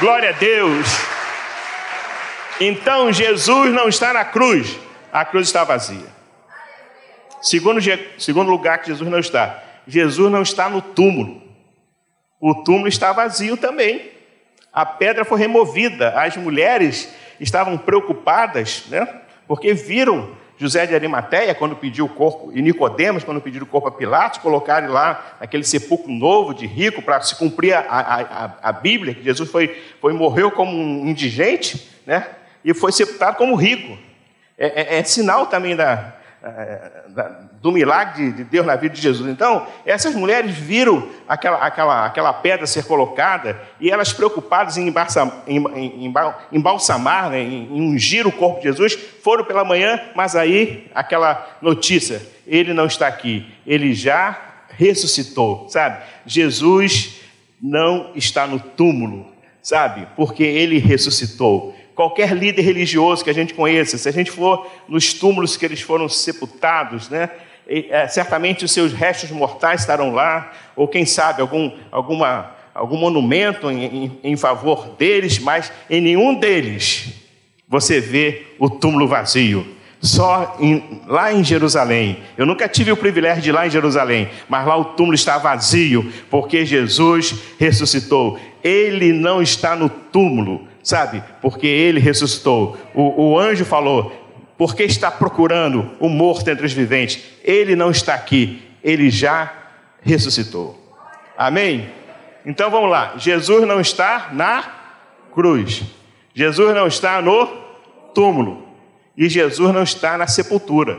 Glória 0.00 0.30
a 0.30 0.32
Deus. 0.32 0.86
Então 2.60 3.12
Jesus 3.12 3.72
não 3.72 3.88
está 3.88 4.12
na 4.12 4.24
cruz. 4.24 4.78
a 5.12 5.24
cruz 5.24 5.46
está 5.46 5.64
vazia. 5.64 6.18
Segundo, 7.40 7.80
segundo 8.18 8.50
lugar 8.50 8.78
que 8.78 8.88
Jesus 8.88 9.08
não 9.08 9.18
está, 9.18 9.62
Jesus 9.86 10.30
não 10.30 10.42
está 10.42 10.68
no 10.68 10.82
túmulo. 10.82 11.42
O 12.40 12.54
túmulo 12.62 12.88
está 12.88 13.12
vazio 13.12 13.56
também. 13.56 14.10
A 14.72 14.84
pedra 14.84 15.24
foi 15.24 15.38
removida. 15.38 16.10
As 16.20 16.36
mulheres 16.36 17.12
estavam 17.40 17.78
preocupadas, 17.78 18.84
né? 18.88 19.08
Porque 19.46 19.72
viram 19.72 20.36
José 20.58 20.86
de 20.86 20.94
Arimateia, 20.94 21.54
quando 21.54 21.76
pediu 21.76 22.06
o 22.06 22.08
corpo, 22.08 22.50
e 22.52 22.60
Nicodemos, 22.60 23.22
quando 23.22 23.40
pediu 23.40 23.62
o 23.62 23.66
corpo 23.66 23.88
a 23.88 23.92
Pilatos, 23.92 24.40
colocaram 24.40 24.92
lá 24.92 25.36
aquele 25.40 25.62
sepulcro 25.62 26.10
novo 26.10 26.52
de 26.52 26.66
rico 26.66 27.00
para 27.00 27.20
se 27.20 27.36
cumprir 27.36 27.74
a, 27.74 27.80
a, 27.80 28.20
a, 28.20 28.54
a, 28.62 28.72
Bíblia, 28.72 29.14
que 29.14 29.22
Jesus 29.22 29.48
foi, 29.50 29.80
foi 30.00 30.12
morreu 30.12 30.50
como 30.50 30.72
um 30.72 31.06
indigente, 31.06 31.88
né? 32.04 32.26
E 32.64 32.74
foi 32.74 32.90
sepultado 32.90 33.36
como 33.36 33.54
rico. 33.54 33.96
É, 34.58 34.96
é, 34.96 34.98
é 34.98 35.04
sinal 35.04 35.46
também 35.46 35.76
da, 35.76 36.17
do 37.60 37.72
milagre 37.72 38.30
de 38.30 38.44
Deus 38.44 38.64
na 38.64 38.76
vida 38.76 38.94
de 38.94 39.00
Jesus. 39.00 39.28
Então, 39.28 39.66
essas 39.84 40.14
mulheres 40.14 40.54
viram 40.54 41.08
aquela, 41.28 41.58
aquela, 41.58 42.06
aquela 42.06 42.32
pedra 42.32 42.66
ser 42.66 42.84
colocada 42.84 43.60
e 43.80 43.90
elas 43.90 44.12
preocupadas 44.12 44.76
em, 44.76 44.94
embalsamar, 46.52 47.30
né, 47.30 47.40
em 47.40 47.80
ungir 47.80 48.26
o 48.26 48.32
corpo 48.32 48.58
de 48.58 48.68
Jesus, 48.68 48.94
foram 49.22 49.44
pela 49.44 49.64
manhã, 49.64 50.00
mas 50.14 50.36
aí 50.36 50.88
aquela 50.94 51.58
notícia, 51.60 52.22
ele 52.46 52.72
não 52.72 52.86
está 52.86 53.08
aqui, 53.08 53.52
ele 53.66 53.92
já 53.92 54.38
ressuscitou, 54.68 55.68
sabe? 55.68 56.04
Jesus 56.24 57.20
não 57.60 58.12
está 58.14 58.46
no 58.46 58.60
túmulo, 58.60 59.26
sabe? 59.60 60.06
Porque 60.14 60.44
ele 60.44 60.78
ressuscitou 60.78 61.74
qualquer 61.98 62.32
líder 62.32 62.62
religioso 62.62 63.24
que 63.24 63.30
a 63.30 63.34
gente 63.34 63.52
conheça, 63.54 63.98
se 63.98 64.08
a 64.08 64.12
gente 64.12 64.30
for 64.30 64.70
nos 64.86 65.12
túmulos 65.12 65.56
que 65.56 65.64
eles 65.66 65.80
foram 65.80 66.08
sepultados, 66.08 67.08
né, 67.08 67.28
é, 67.66 68.06
certamente 68.06 68.64
os 68.64 68.70
seus 68.70 68.92
restos 68.92 69.32
mortais 69.32 69.80
estarão 69.80 70.14
lá, 70.14 70.52
ou 70.76 70.86
quem 70.86 71.04
sabe 71.04 71.42
algum, 71.42 71.72
alguma, 71.90 72.54
algum 72.72 72.96
monumento 72.96 73.68
em, 73.68 73.84
em, 73.84 74.20
em 74.22 74.36
favor 74.36 74.90
deles, 74.96 75.40
mas 75.40 75.72
em 75.90 76.00
nenhum 76.00 76.36
deles 76.36 77.14
você 77.66 78.00
vê 78.00 78.46
o 78.60 78.70
túmulo 78.70 79.08
vazio. 79.08 79.66
Só 80.00 80.56
em, 80.60 81.02
lá 81.08 81.32
em 81.32 81.42
Jerusalém. 81.42 82.18
Eu 82.36 82.46
nunca 82.46 82.68
tive 82.68 82.92
o 82.92 82.96
privilégio 82.96 83.42
de 83.42 83.48
ir 83.48 83.52
lá 83.52 83.66
em 83.66 83.70
Jerusalém, 83.70 84.28
mas 84.48 84.64
lá 84.64 84.76
o 84.76 84.84
túmulo 84.84 85.16
está 85.16 85.36
vazio, 85.36 86.12
porque 86.30 86.64
Jesus 86.64 87.34
ressuscitou. 87.58 88.38
Ele 88.62 89.12
não 89.12 89.42
está 89.42 89.74
no 89.74 89.88
túmulo, 89.88 90.67
sabe? 90.82 91.22
Porque 91.40 91.66
ele 91.66 92.00
ressuscitou. 92.00 92.76
O, 92.94 93.30
o 93.30 93.38
anjo 93.38 93.64
falou: 93.64 94.12
porque 94.56 94.82
está 94.82 95.10
procurando 95.10 95.90
o 96.00 96.08
morto 96.08 96.48
entre 96.48 96.66
os 96.66 96.72
viventes? 96.72 97.22
Ele 97.44 97.76
não 97.76 97.90
está 97.90 98.14
aqui, 98.14 98.62
ele 98.82 99.08
já 99.08 99.52
ressuscitou. 100.02 100.76
Amém? 101.36 101.88
Então 102.44 102.70
vamos 102.70 102.90
lá. 102.90 103.14
Jesus 103.16 103.66
não 103.66 103.80
está 103.80 104.30
na 104.32 104.64
cruz. 105.32 105.82
Jesus 106.34 106.74
não 106.74 106.86
está 106.86 107.22
no 107.22 107.46
túmulo. 108.14 108.66
E 109.16 109.28
Jesus 109.28 109.72
não 109.72 109.82
está 109.82 110.18
na 110.18 110.26
sepultura. 110.26 110.98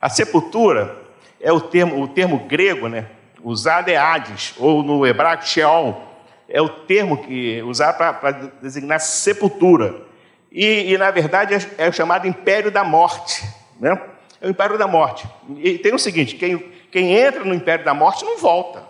A 0.00 0.08
sepultura 0.08 0.96
é 1.40 1.52
o 1.52 1.60
termo, 1.60 2.02
o 2.02 2.08
termo 2.08 2.46
grego, 2.46 2.88
né? 2.88 3.06
Usado 3.42 3.88
é 3.88 3.96
Hades, 3.96 4.54
ou 4.58 4.82
no 4.82 5.06
hebraico 5.06 5.46
Sheol 5.46 6.07
é 6.48 6.62
o 6.62 6.68
termo 6.68 7.18
que 7.18 7.62
usar 7.62 7.92
para 7.92 8.32
designar 8.62 9.00
sepultura. 9.00 10.02
E, 10.50 10.92
e, 10.92 10.98
na 10.98 11.10
verdade, 11.10 11.54
é, 11.54 11.86
é, 11.86 11.88
o 11.88 11.92
chamado 11.92 12.26
império 12.26 12.70
da 12.70 12.82
morte. 12.82 13.44
Né? 13.78 14.00
É 14.40 14.46
o 14.46 14.50
império 14.50 14.78
da 14.78 14.86
morte. 14.86 15.28
E 15.56 15.78
tem 15.78 15.94
o 15.94 15.98
seguinte: 15.98 16.36
quem, 16.36 16.58
quem 16.90 17.12
entra 17.12 17.44
no 17.44 17.54
império 17.54 17.84
da 17.84 17.92
morte 17.92 18.24
não 18.24 18.38
volta. 18.38 18.82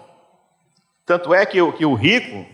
Tanto 1.05 1.35
é 1.35 1.45
que, 1.45 1.59
que 1.73 1.85
o 1.85 1.95
rico, 1.95 2.47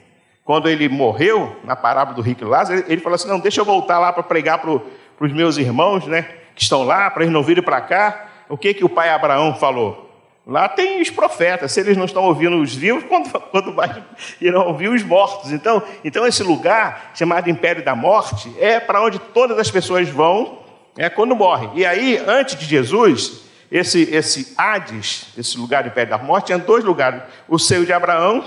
quando 0.43 0.69
ele 0.69 0.89
morreu, 0.89 1.57
na 1.65 1.77
parábola 1.77 2.17
do 2.17 2.23
rico 2.23 2.45
Lázaro, 2.47 2.79
ele, 2.79 2.93
ele 2.95 3.01
falou 3.03 3.17
assim: 3.17 3.29
não, 3.29 3.39
deixa 3.39 3.61
eu 3.61 3.65
voltar 3.65 3.99
lá 3.99 4.13
para 4.13 4.23
pregar 4.23 4.59
para 4.59 4.71
os 4.71 5.33
meus 5.33 5.59
irmãos 5.59 6.07
né, 6.07 6.23
que 6.55 6.63
estão 6.63 6.83
lá, 6.83 7.11
para 7.11 7.25
eles 7.25 7.33
não 7.33 7.43
virem 7.43 7.63
para 7.63 7.81
cá. 7.83 8.29
O 8.49 8.57
que, 8.57 8.73
que 8.73 8.85
o 8.85 8.89
pai 8.89 9.11
Abraão 9.11 9.55
falou? 9.55 10.14
Lá 10.47 10.69
tem 10.69 11.01
os 11.01 11.09
profetas, 11.09 11.73
se 11.73 11.81
eles 11.81 11.97
não 11.97 12.05
estão 12.05 12.23
ouvindo 12.25 12.61
os 12.61 12.75
vivos, 12.75 13.05
quando, 13.09 13.31
quando 13.31 13.73
mais 13.73 13.97
irão 14.41 14.67
ouvir 14.67 14.89
os 14.89 15.03
mortos. 15.03 15.53
Então, 15.53 15.83
então, 16.05 16.27
esse 16.27 16.43
lugar, 16.43 17.13
chamado 17.15 17.49
Império 17.49 17.85
da 17.85 17.95
Morte, 17.95 18.55
é 18.59 18.79
para 18.79 19.03
onde 19.03 19.19
todas 19.19 19.59
as 19.59 19.71
pessoas 19.71 20.09
vão 20.09 20.59
é, 20.97 21.09
quando 21.09 21.35
morrem. 21.35 21.71
E 21.75 21.87
aí, 21.87 22.23
antes 22.27 22.57
de 22.57 22.67
Jesus, 22.67 23.45
esse, 23.73 24.03
esse 24.03 24.55
Hades, 24.57 25.29
esse 25.37 25.59
lugar 25.59 25.83
do 25.83 25.89
Império 25.89 26.11
da 26.11 26.19
Morte, 26.19 26.47
tinha 26.47 26.59
dois 26.59 26.85
lugares: 26.85 27.23
o 27.49 27.59
seio 27.59 27.87
de 27.87 27.93
Abraão, 27.93 28.45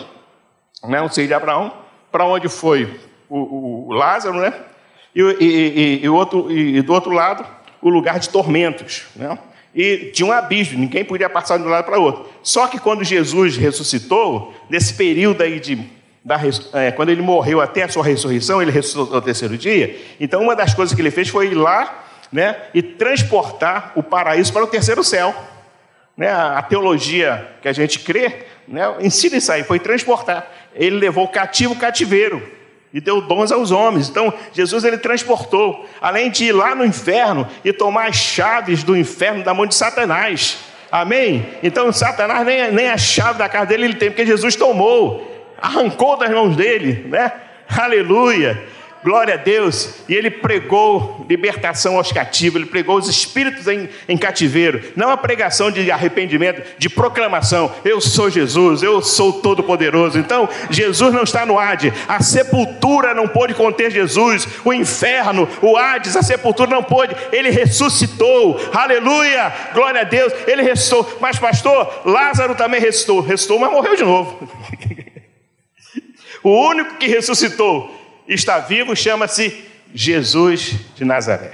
né, 0.83 1.01
o 1.01 1.09
seio 1.09 1.27
de 1.27 1.33
Abraão, 1.33 1.73
para 2.11 2.25
onde 2.25 2.47
foi 2.47 2.99
o, 3.27 3.89
o, 3.89 3.93
Lázaro, 3.93 4.39
né? 4.39 4.53
E, 5.15 5.21
e, 5.21 5.45
e, 5.45 6.05
e, 6.05 6.09
outro, 6.09 6.51
e 6.51 6.81
do 6.81 6.93
outro 6.93 7.11
lado, 7.11 7.45
o 7.81 7.89
lugar 7.89 8.19
de 8.19 8.29
tormentos, 8.29 9.07
né? 9.15 9.37
E 9.77 10.09
tinha 10.11 10.25
um 10.25 10.31
abismo, 10.31 10.79
ninguém 10.79 11.05
podia 11.05 11.29
passar 11.29 11.59
de 11.59 11.63
um 11.63 11.67
lado 11.67 11.85
para 11.85 11.99
o 11.99 12.03
outro. 12.03 12.25
Só 12.41 12.65
que 12.65 12.79
quando 12.79 13.03
Jesus 13.03 13.57
ressuscitou, 13.57 14.51
nesse 14.67 14.95
período 14.95 15.43
aí 15.43 15.59
de, 15.59 15.79
da, 16.25 16.41
é, 16.73 16.89
quando 16.89 17.09
ele 17.09 17.21
morreu 17.21 17.61
até 17.61 17.83
a 17.83 17.87
sua 17.87 18.03
ressurreição, 18.03 18.59
ele 18.59 18.71
ressuscitou 18.71 19.05
no 19.05 19.21
terceiro 19.21 19.55
dia, 19.55 19.95
então 20.19 20.41
uma 20.41 20.55
das 20.55 20.73
coisas 20.73 20.95
que 20.95 21.01
ele 21.01 21.11
fez 21.11 21.29
foi 21.29 21.51
ir 21.51 21.53
lá 21.53 22.05
né, 22.31 22.57
e 22.73 22.81
transportar 22.81 23.91
o 23.95 24.01
paraíso 24.01 24.51
para 24.51 24.63
o 24.63 24.67
terceiro 24.67 25.03
céu. 25.03 25.35
Né, 26.17 26.27
a, 26.31 26.63
teologia 26.63 27.47
que 27.61 27.67
a 27.67 27.73
gente 27.73 27.99
crê 27.99 28.47
né, 28.67 28.81
ensina 28.99 29.37
isso 29.37 29.51
aí, 29.51 29.63
foi 29.63 29.77
transportar. 29.77 30.51
Ele 30.73 30.97
levou 30.97 31.27
cativo 31.27 31.75
cativeiro 31.75 32.56
e 32.97 32.99
deu 32.99 33.21
dons 33.21 33.51
aos 33.51 33.69
homens. 33.69 34.09
Então, 34.09 34.33
Jesus 34.51 34.83
ele 34.83 34.97
transportou, 34.97 35.87
além 36.01 36.31
de 36.31 36.45
ir 36.45 36.51
lá 36.51 36.73
no 36.73 36.83
inferno 36.83 37.47
e 37.63 37.71
tomar 37.71 38.07
as 38.07 38.15
chaves 38.15 38.81
do 38.81 38.97
inferno 38.97 39.43
da 39.43 39.53
mão 39.53 39.67
de 39.67 39.75
Satanás. 39.75 40.57
Amém? 40.91 41.45
Então, 41.61 41.91
Satanás 41.91 42.43
nem, 42.43 42.71
nem 42.71 42.89
a 42.89 42.97
chave 42.97 43.37
da 43.37 43.47
casa 43.47 43.67
dele 43.67 43.85
ele 43.85 43.93
tem, 43.93 44.09
porque 44.09 44.25
Jesus 44.25 44.55
tomou, 44.55 45.45
arrancou 45.61 46.17
das 46.17 46.31
mãos 46.31 46.55
dele, 46.55 47.05
né? 47.07 47.31
Aleluia. 47.69 48.59
Glória 49.07 49.35
a 49.35 49.37
Deus. 49.37 50.01
E 50.09 50.13
ele 50.13 50.29
pregou 50.29 51.25
libertação 51.29 51.95
aos 51.95 52.11
cativos, 52.11 52.59
ele 52.59 52.69
pregou 52.69 52.97
os 52.97 53.07
espíritos 53.07 53.65
em, 53.65 53.87
em 54.05 54.17
cativeiro. 54.17 54.83
Não 54.97 55.09
a 55.09 55.15
pregação 55.15 55.71
de 55.71 55.89
arrependimento, 55.89 56.61
de 56.77 56.89
proclamação. 56.89 57.73
Eu 57.85 58.01
sou 58.01 58.29
Jesus, 58.29 58.83
eu 58.83 59.01
sou 59.01 59.31
todo-poderoso. 59.31 60.19
Então, 60.19 60.49
Jesus 60.69 61.13
não 61.13 61.23
está 61.23 61.45
no 61.45 61.57
Hades. 61.57 61.93
A 62.05 62.21
sepultura 62.21 63.13
não 63.13 63.29
pôde 63.29 63.53
conter 63.53 63.91
Jesus. 63.91 64.45
O 64.65 64.73
inferno, 64.73 65.47
o 65.61 65.77
Hades, 65.77 66.17
a 66.17 66.21
sepultura 66.21 66.69
não 66.69 66.83
pôde. 66.83 67.15
Ele 67.31 67.49
ressuscitou. 67.49 68.59
Aleluia. 68.73 69.53
Glória 69.73 70.01
a 70.01 70.03
Deus. 70.03 70.33
Ele 70.45 70.63
ressuscitou. 70.63 71.17
Mas, 71.21 71.39
pastor, 71.39 72.01
Lázaro 72.03 72.55
também 72.55 72.81
ressuscitou. 72.81 73.21
Ressuscitou, 73.21 73.57
mas 73.57 73.71
morreu 73.71 73.95
de 73.95 74.03
novo. 74.03 74.51
o 76.43 76.49
único 76.49 76.95
que 76.95 77.07
ressuscitou 77.07 77.96
está 78.27 78.59
vivo, 78.59 78.95
chama-se 78.95 79.65
Jesus 79.93 80.75
de 80.95 81.05
Nazaré. 81.05 81.51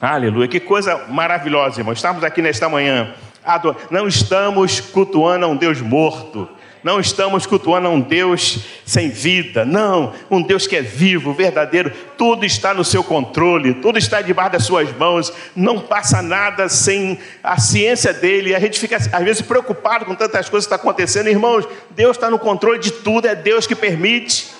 Aleluia, 0.00 0.48
que 0.48 0.60
coisa 0.60 1.06
maravilhosa, 1.08 1.80
irmão. 1.80 1.92
Estamos 1.92 2.22
aqui 2.22 2.40
nesta 2.40 2.68
manhã, 2.68 3.14
não 3.90 4.06
estamos 4.06 4.80
cultuando 4.80 5.44
a 5.44 5.48
um 5.48 5.56
Deus 5.56 5.80
morto, 5.80 6.48
não 6.82 7.00
estamos 7.00 7.46
cultuando 7.46 7.88
a 7.88 7.90
um 7.90 8.00
Deus 8.00 8.60
sem 8.84 9.08
vida, 9.08 9.64
não, 9.64 10.12
um 10.30 10.42
Deus 10.42 10.66
que 10.66 10.76
é 10.76 10.82
vivo, 10.82 11.32
verdadeiro, 11.32 11.92
tudo 12.16 12.44
está 12.44 12.72
no 12.72 12.84
seu 12.84 13.02
controle, 13.02 13.74
tudo 13.74 13.98
está 13.98 14.22
debaixo 14.22 14.52
das 14.52 14.64
suas 14.64 14.90
mãos, 14.96 15.32
não 15.54 15.80
passa 15.80 16.22
nada 16.22 16.68
sem 16.68 17.18
a 17.42 17.58
ciência 17.58 18.12
dele, 18.12 18.54
a 18.54 18.60
gente 18.60 18.78
fica 18.78 18.96
às 18.96 19.24
vezes 19.24 19.42
preocupado 19.42 20.04
com 20.04 20.14
tantas 20.14 20.48
coisas 20.48 20.66
que 20.66 20.74
estão 20.74 20.88
acontecendo, 20.88 21.28
irmãos, 21.28 21.66
Deus 21.90 22.16
está 22.16 22.30
no 22.30 22.38
controle 22.38 22.78
de 22.78 22.90
tudo, 22.90 23.26
é 23.26 23.34
Deus 23.34 23.66
que 23.66 23.74
permite. 23.74 24.58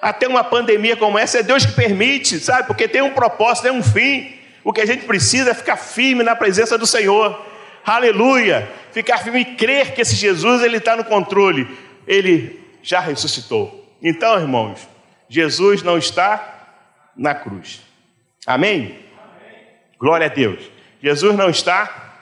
Até 0.00 0.26
uma 0.26 0.42
pandemia 0.42 0.96
como 0.96 1.18
essa, 1.18 1.40
é 1.40 1.42
Deus 1.42 1.66
que 1.66 1.72
permite, 1.72 2.38
sabe? 2.38 2.66
Porque 2.66 2.88
tem 2.88 3.02
um 3.02 3.10
propósito, 3.10 3.64
tem 3.64 3.72
um 3.72 3.82
fim. 3.82 4.32
O 4.64 4.72
que 4.72 4.80
a 4.80 4.86
gente 4.86 5.04
precisa 5.04 5.50
é 5.50 5.54
ficar 5.54 5.76
firme 5.76 6.22
na 6.22 6.34
presença 6.34 6.78
do 6.78 6.86
Senhor. 6.86 7.49
Aleluia! 7.84 8.70
Ficar 8.92 9.18
firme 9.18 9.40
e 9.40 9.56
crer 9.56 9.94
que 9.94 10.00
esse 10.00 10.14
Jesus 10.14 10.62
ele 10.62 10.76
está 10.76 10.96
no 10.96 11.04
controle. 11.04 11.66
Ele 12.06 12.60
já 12.82 13.00
ressuscitou. 13.00 13.96
Então, 14.02 14.38
irmãos, 14.38 14.88
Jesus 15.28 15.82
não 15.82 15.98
está 15.98 16.78
na 17.16 17.34
cruz. 17.34 17.82
Amém? 18.46 18.98
Glória 19.98 20.26
a 20.26 20.30
Deus. 20.30 20.70
Jesus 21.02 21.36
não 21.36 21.50
está 21.50 22.16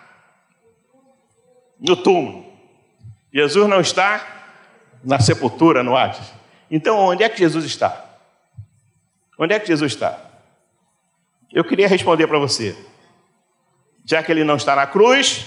no 1.78 1.96
túmulo. 1.96 2.46
Jesus 3.32 3.68
não 3.68 3.80
está 3.80 4.26
na 5.02 5.20
sepultura, 5.20 5.82
no 5.82 5.96
Hades. 5.96 6.32
Então, 6.70 6.98
onde 6.98 7.22
é 7.22 7.28
que 7.28 7.38
Jesus 7.38 7.64
está? 7.64 8.04
Onde 9.38 9.54
é 9.54 9.60
que 9.60 9.66
Jesus 9.66 9.92
está? 9.92 10.18
Eu 11.52 11.64
queria 11.64 11.88
responder 11.88 12.26
para 12.26 12.38
você. 12.38 12.76
Já 14.08 14.22
que 14.22 14.32
ele 14.32 14.42
não 14.42 14.56
está 14.56 14.74
na 14.74 14.86
cruz, 14.86 15.44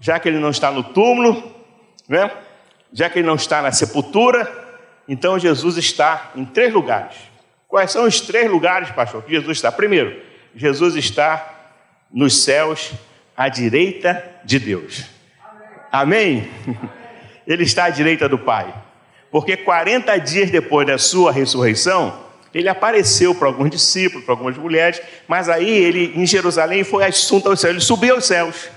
já 0.00 0.18
que 0.18 0.26
ele 0.26 0.38
não 0.38 0.48
está 0.48 0.70
no 0.70 0.82
túmulo, 0.82 1.54
né? 2.08 2.30
já 2.90 3.10
que 3.10 3.18
ele 3.18 3.26
não 3.26 3.34
está 3.34 3.60
na 3.60 3.70
sepultura, 3.70 4.50
então 5.06 5.38
Jesus 5.38 5.76
está 5.76 6.30
em 6.34 6.46
três 6.46 6.72
lugares. 6.72 7.14
Quais 7.68 7.90
são 7.90 8.04
os 8.06 8.22
três 8.22 8.50
lugares, 8.50 8.90
pastor, 8.90 9.22
que 9.22 9.32
Jesus 9.32 9.58
está? 9.58 9.70
Primeiro, 9.70 10.18
Jesus 10.56 10.96
está 10.96 11.72
nos 12.10 12.42
céus 12.42 12.90
à 13.36 13.50
direita 13.50 14.24
de 14.46 14.58
Deus. 14.58 15.04
Amém? 15.92 16.50
Ele 17.46 17.64
está 17.64 17.84
à 17.84 17.90
direita 17.90 18.26
do 18.26 18.38
Pai. 18.38 18.72
Porque 19.30 19.58
40 19.58 20.16
dias 20.20 20.50
depois 20.50 20.86
da 20.86 20.96
sua 20.96 21.32
ressurreição, 21.32 22.18
ele 22.52 22.68
apareceu 22.68 23.34
para 23.34 23.46
alguns 23.46 23.70
discípulos, 23.70 24.24
para 24.24 24.34
algumas 24.34 24.56
mulheres, 24.56 25.00
mas 25.28 25.48
aí 25.48 25.68
ele, 25.68 26.12
em 26.16 26.26
Jerusalém, 26.26 26.82
foi 26.82 27.04
assunto 27.04 27.48
ao 27.48 27.56
céu, 27.56 27.70
ele 27.70 27.80
subiu 27.80 28.14
aos 28.14 28.26
céus. 28.26 28.68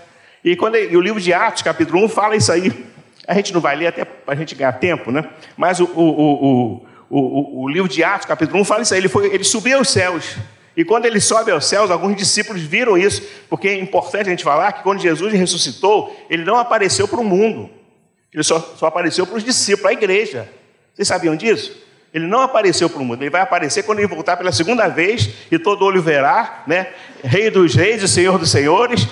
E 0.43 0.55
quando 0.55 0.75
ele, 0.75 0.95
o 0.95 1.01
livro 1.01 1.19
de 1.19 1.33
Atos, 1.33 1.63
capítulo 1.63 2.03
1, 2.05 2.09
fala 2.09 2.35
isso 2.35 2.51
aí. 2.51 2.71
A 3.27 3.33
gente 3.33 3.53
não 3.53 3.61
vai 3.61 3.75
ler 3.75 3.87
até 3.87 4.03
para 4.03 4.33
a 4.33 4.37
gente 4.37 4.53
ganhar 4.53 4.73
tempo, 4.73 5.09
né? 5.09 5.27
Mas 5.55 5.79
o, 5.79 5.85
o, 5.85 6.85
o, 7.09 7.63
o, 7.63 7.69
livro 7.69 7.87
de 7.87 8.03
Atos, 8.03 8.27
capítulo 8.27 8.59
1, 8.61 8.65
fala 8.65 8.81
isso 8.81 8.93
aí. 8.93 8.99
Ele, 8.99 9.07
foi, 9.07 9.33
ele 9.33 9.43
subiu 9.43 9.77
aos 9.77 9.89
céus. 9.89 10.35
E 10.75 10.83
quando 10.83 11.05
ele 11.05 11.21
sobe 11.21 11.51
aos 11.51 11.65
céus, 11.65 11.89
alguns 11.89 12.17
discípulos 12.17 12.61
viram 12.61 12.97
isso, 12.97 13.21
porque 13.49 13.69
é 13.69 13.79
importante 13.79 14.27
a 14.27 14.31
gente 14.31 14.43
falar 14.43 14.73
que 14.73 14.83
quando 14.83 14.99
Jesus 14.99 15.31
ressuscitou, 15.31 16.13
ele 16.29 16.43
não 16.43 16.57
apareceu 16.57 17.07
para 17.07 17.19
o 17.19 17.23
mundo, 17.23 17.69
ele 18.33 18.43
só, 18.43 18.59
só 18.59 18.87
apareceu 18.87 19.25
para 19.25 19.37
os 19.37 19.43
discípulos, 19.43 19.91
a 19.91 19.93
igreja. 19.93 20.49
Vocês 20.93 21.07
sabiam 21.07 21.35
disso? 21.35 21.82
Ele 22.13 22.27
não 22.27 22.41
apareceu 22.41 22.89
para 22.89 23.01
o 23.01 23.05
mundo, 23.05 23.23
ele 23.23 23.31
vai 23.31 23.41
aparecer 23.41 23.83
quando 23.83 23.99
ele 23.99 24.07
voltar 24.07 24.37
pela 24.37 24.51
segunda 24.51 24.87
vez 24.87 25.29
e 25.51 25.57
todo 25.57 25.83
olho 25.83 26.01
verá, 26.01 26.63
né? 26.67 26.89
Rei 27.23 27.49
dos 27.49 27.73
reis 27.73 28.03
e 28.03 28.07
Senhor 28.07 28.37
dos 28.37 28.51
senhores, 28.51 29.07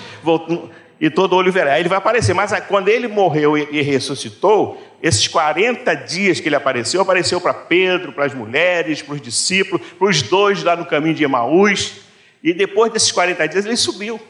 e 1.00 1.10
todo 1.10 1.36
olho 1.36 1.52
verá. 1.52 1.80
Ele 1.80 1.90
vai 1.90 1.98
aparecer, 1.98 2.36
mas 2.36 2.54
quando 2.68 2.90
ele 2.90 3.08
morreu 3.08 3.58
e 3.58 3.82
ressuscitou, 3.82 4.80
esses 5.02 5.28
40 5.28 5.96
dias 5.96 6.40
que 6.40 6.48
ele 6.48 6.56
apareceu, 6.56 7.02
apareceu 7.02 7.42
para 7.42 7.56
Pedro, 7.56 8.14
para 8.14 8.26
as 8.26 8.36
mulheres, 8.36 9.02
para 9.02 9.16
os 9.16 9.22
discípulos, 9.22 9.82
para 9.98 10.08
os 10.08 10.22
dois 10.22 10.64
lá 10.64 10.76
no 10.76 10.86
caminho 10.86 11.16
de 11.16 11.24
Emaús. 11.24 12.02
E 12.44 12.54
depois 12.54 12.94
desses 12.94 13.12
40 13.12 13.48
dias 13.48 13.66
ele 13.66 13.78
subiu. 13.78 14.22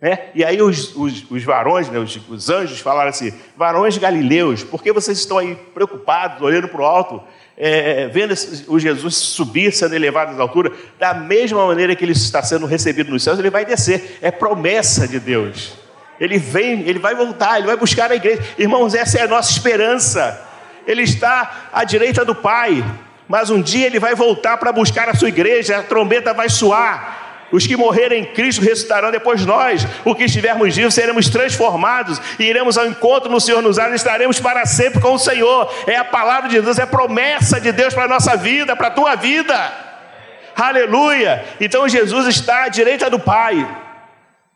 Né? 0.00 0.18
E 0.34 0.44
aí 0.44 0.60
os, 0.60 0.94
os, 0.94 1.30
os 1.30 1.42
varões, 1.42 1.88
né, 1.88 1.98
os, 1.98 2.20
os, 2.28 2.50
anjos 2.50 2.80
falaram 2.80 3.08
assim: 3.08 3.32
varões 3.56 3.96
galileus, 3.96 4.62
por 4.62 4.82
que 4.82 4.92
vocês 4.92 5.18
estão 5.18 5.38
aí 5.38 5.56
preocupados, 5.74 6.42
olhando 6.42 6.68
para 6.68 6.80
o 6.82 6.84
alto, 6.84 7.22
é, 7.56 8.06
vendo 8.08 8.34
o 8.68 8.78
Jesus 8.78 9.14
subir, 9.14 9.72
sendo 9.72 9.94
elevado 9.94 10.32
às 10.32 10.38
alturas? 10.38 10.72
Da 10.98 11.14
mesma 11.14 11.66
maneira 11.66 11.96
que 11.96 12.04
ele 12.04 12.12
está 12.12 12.42
sendo 12.42 12.66
recebido 12.66 13.10
nos 13.10 13.22
céus, 13.22 13.38
ele 13.38 13.48
vai 13.48 13.64
descer. 13.64 14.18
É 14.20 14.30
promessa 14.30 15.08
de 15.08 15.18
Deus. 15.18 15.72
Ele 16.20 16.38
vem, 16.38 16.80
ele 16.82 16.98
vai 16.98 17.14
voltar, 17.14 17.58
ele 17.58 17.66
vai 17.66 17.76
buscar 17.76 18.10
a 18.10 18.16
igreja. 18.16 18.42
Irmãos, 18.58 18.94
essa 18.94 19.18
é 19.18 19.22
a 19.22 19.28
nossa 19.28 19.50
esperança. 19.50 20.42
Ele 20.86 21.02
está 21.02 21.68
à 21.72 21.84
direita 21.84 22.24
do 22.24 22.34
Pai, 22.34 22.84
mas 23.26 23.50
um 23.50 23.60
dia 23.60 23.86
ele 23.86 23.98
vai 23.98 24.14
voltar 24.14 24.56
para 24.56 24.72
buscar 24.72 25.08
a 25.08 25.14
sua 25.14 25.28
igreja, 25.28 25.78
a 25.78 25.82
trombeta 25.82 26.32
vai 26.32 26.48
soar. 26.48 27.25
Os 27.56 27.66
que 27.66 27.74
morrerem 27.74 28.20
em 28.20 28.24
Cristo 28.26 28.60
ressuscitarão 28.60 29.10
depois 29.10 29.46
nós, 29.46 29.86
o 30.04 30.14
que 30.14 30.24
estivermos 30.24 30.76
vivos, 30.76 30.92
seremos 30.92 31.30
transformados 31.30 32.20
e 32.38 32.44
iremos 32.44 32.76
ao 32.76 32.86
encontro 32.86 33.30
no 33.30 33.40
Senhor 33.40 33.62
nos 33.62 33.78
ares, 33.78 33.94
estaremos 33.94 34.38
para 34.38 34.66
sempre 34.66 35.00
com 35.00 35.14
o 35.14 35.18
Senhor. 35.18 35.72
É 35.86 35.96
a 35.96 36.04
palavra 36.04 36.50
de 36.50 36.60
Deus, 36.60 36.78
é 36.78 36.82
a 36.82 36.86
promessa 36.86 37.58
de 37.58 37.72
Deus 37.72 37.94
para 37.94 38.04
a 38.04 38.08
nossa 38.08 38.36
vida, 38.36 38.76
para 38.76 38.88
a 38.88 38.90
tua 38.90 39.14
vida. 39.14 39.72
Aleluia! 40.54 41.46
Então 41.58 41.88
Jesus 41.88 42.26
está 42.26 42.64
à 42.64 42.68
direita 42.68 43.08
do 43.08 43.18
Pai. 43.18 43.66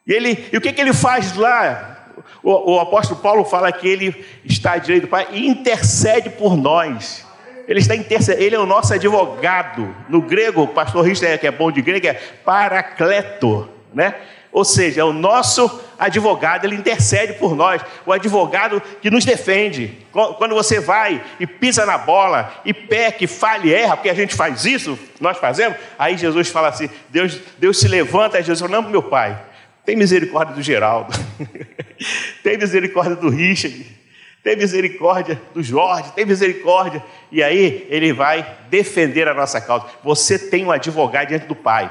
E, 0.06 0.12
ele, 0.12 0.50
e 0.52 0.58
o 0.58 0.60
que, 0.60 0.70
que 0.70 0.82
ele 0.82 0.92
faz 0.92 1.34
lá? 1.34 2.04
O, 2.42 2.74
o, 2.74 2.80
apóstolo 2.80 3.22
Paulo 3.22 3.46
fala 3.46 3.72
que 3.72 3.88
ele 3.88 4.26
está 4.44 4.72
à 4.72 4.76
direita 4.76 5.06
do 5.06 5.10
Pai 5.10 5.26
e 5.32 5.48
intercede 5.48 6.28
por 6.28 6.54
nós. 6.54 7.26
Ele 7.70 7.78
está 7.78 7.94
intercedendo, 7.94 8.42
ele 8.42 8.56
é 8.56 8.58
o 8.58 8.66
nosso 8.66 8.92
advogado. 8.92 9.94
No 10.08 10.20
grego, 10.20 10.62
o 10.62 10.68
pastor 10.68 11.04
Richter, 11.04 11.38
que 11.38 11.46
é 11.46 11.52
bom 11.52 11.70
de 11.70 11.80
grego, 11.80 12.04
é 12.04 12.14
paracleto, 12.14 13.70
né? 13.94 14.16
Ou 14.50 14.64
seja, 14.64 15.02
é 15.02 15.04
o 15.04 15.12
nosso 15.12 15.80
advogado, 15.96 16.64
ele 16.64 16.74
intercede 16.74 17.34
por 17.34 17.54
nós, 17.54 17.80
o 18.04 18.12
advogado 18.12 18.82
que 19.00 19.08
nos 19.08 19.24
defende. 19.24 19.96
Quando 20.10 20.52
você 20.52 20.80
vai 20.80 21.22
e 21.38 21.46
pisa 21.46 21.86
na 21.86 21.96
bola, 21.96 22.52
e 22.64 22.74
peca, 22.74 23.22
e 23.22 23.28
falha 23.28 23.64
e 23.64 23.72
erra, 23.72 23.96
porque 23.96 24.10
a 24.10 24.14
gente 24.14 24.34
faz 24.34 24.64
isso, 24.64 24.98
nós 25.20 25.38
fazemos, 25.38 25.78
aí 25.96 26.16
Jesus 26.16 26.48
fala 26.48 26.66
assim: 26.66 26.90
Deus, 27.08 27.38
Deus 27.56 27.78
se 27.78 27.86
levanta, 27.86 28.42
Jesus 28.42 28.58
fala, 28.58 28.82
não, 28.82 28.90
meu 28.90 29.04
pai, 29.04 29.40
tem 29.84 29.94
misericórdia 29.94 30.56
do 30.56 30.62
Geraldo. 30.62 31.16
tem 32.42 32.58
misericórdia 32.58 33.14
do 33.14 33.28
Richard. 33.28 33.99
Tem 34.42 34.56
misericórdia 34.56 35.40
do 35.54 35.62
Jorge. 35.62 36.12
Tem 36.12 36.24
misericórdia. 36.24 37.02
E 37.30 37.42
aí 37.42 37.86
ele 37.90 38.12
vai 38.12 38.58
defender 38.68 39.28
a 39.28 39.34
nossa 39.34 39.60
causa. 39.60 39.86
Você 40.02 40.38
tem 40.38 40.64
um 40.64 40.70
advogado 40.70 41.28
diante 41.28 41.46
do 41.46 41.54
Pai. 41.54 41.90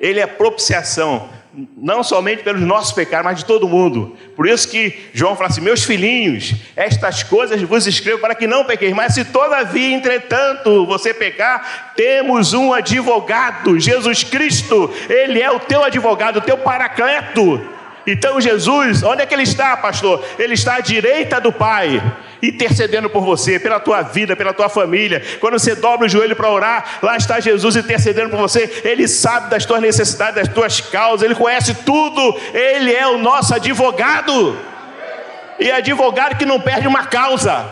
Ele 0.00 0.20
é 0.20 0.26
propiciação 0.26 1.28
não 1.76 2.02
somente 2.02 2.42
pelos 2.42 2.60
nossos 2.60 2.92
pecados, 2.92 3.24
mas 3.24 3.38
de 3.38 3.44
todo 3.44 3.68
mundo. 3.68 4.16
Por 4.34 4.48
isso 4.48 4.68
que 4.68 5.08
João 5.12 5.36
fala 5.36 5.50
assim: 5.50 5.60
Meus 5.60 5.84
filhinhos, 5.84 6.54
estas 6.74 7.22
coisas 7.22 7.62
vos 7.62 7.86
escrevo 7.86 8.20
para 8.20 8.34
que 8.34 8.46
não 8.46 8.64
pequeis, 8.64 8.92
mas 8.92 9.14
se 9.14 9.24
todavia, 9.24 9.94
entretanto, 9.94 10.84
você 10.86 11.14
pecar, 11.14 11.92
temos 11.96 12.52
um 12.52 12.72
advogado, 12.72 13.78
Jesus 13.78 14.24
Cristo, 14.24 14.92
Ele 15.08 15.40
é 15.40 15.50
o 15.50 15.60
teu 15.60 15.84
advogado, 15.84 16.38
o 16.38 16.42
teu 16.42 16.58
paracleto. 16.58 17.73
Então 18.06 18.40
Jesus, 18.40 19.02
onde 19.02 19.22
é 19.22 19.26
que 19.26 19.34
ele 19.34 19.44
está, 19.44 19.76
pastor? 19.76 20.22
Ele 20.38 20.54
está 20.54 20.76
à 20.76 20.80
direita 20.80 21.40
do 21.40 21.52
Pai 21.52 22.02
intercedendo 22.42 23.08
por 23.08 23.24
você, 23.24 23.58
pela 23.58 23.80
tua 23.80 24.02
vida, 24.02 24.36
pela 24.36 24.52
tua 24.52 24.68
família. 24.68 25.22
Quando 25.40 25.58
você 25.58 25.74
dobra 25.74 26.06
o 26.06 26.08
joelho 26.08 26.36
para 26.36 26.50
orar, 26.50 26.98
lá 27.02 27.16
está 27.16 27.40
Jesus 27.40 27.76
intercedendo 27.76 28.28
por 28.28 28.38
você. 28.38 28.82
Ele 28.84 29.08
sabe 29.08 29.48
das 29.48 29.64
tuas 29.64 29.80
necessidades, 29.80 30.34
das 30.34 30.48
tuas 30.48 30.80
causas, 30.80 31.22
ele 31.22 31.34
conhece 31.34 31.74
tudo. 31.74 32.38
Ele 32.52 32.92
é 32.92 33.06
o 33.06 33.18
nosso 33.18 33.54
advogado. 33.54 34.58
E 35.58 35.70
advogado 35.70 36.36
que 36.36 36.44
não 36.44 36.60
perde 36.60 36.86
uma 36.86 37.06
causa. 37.06 37.64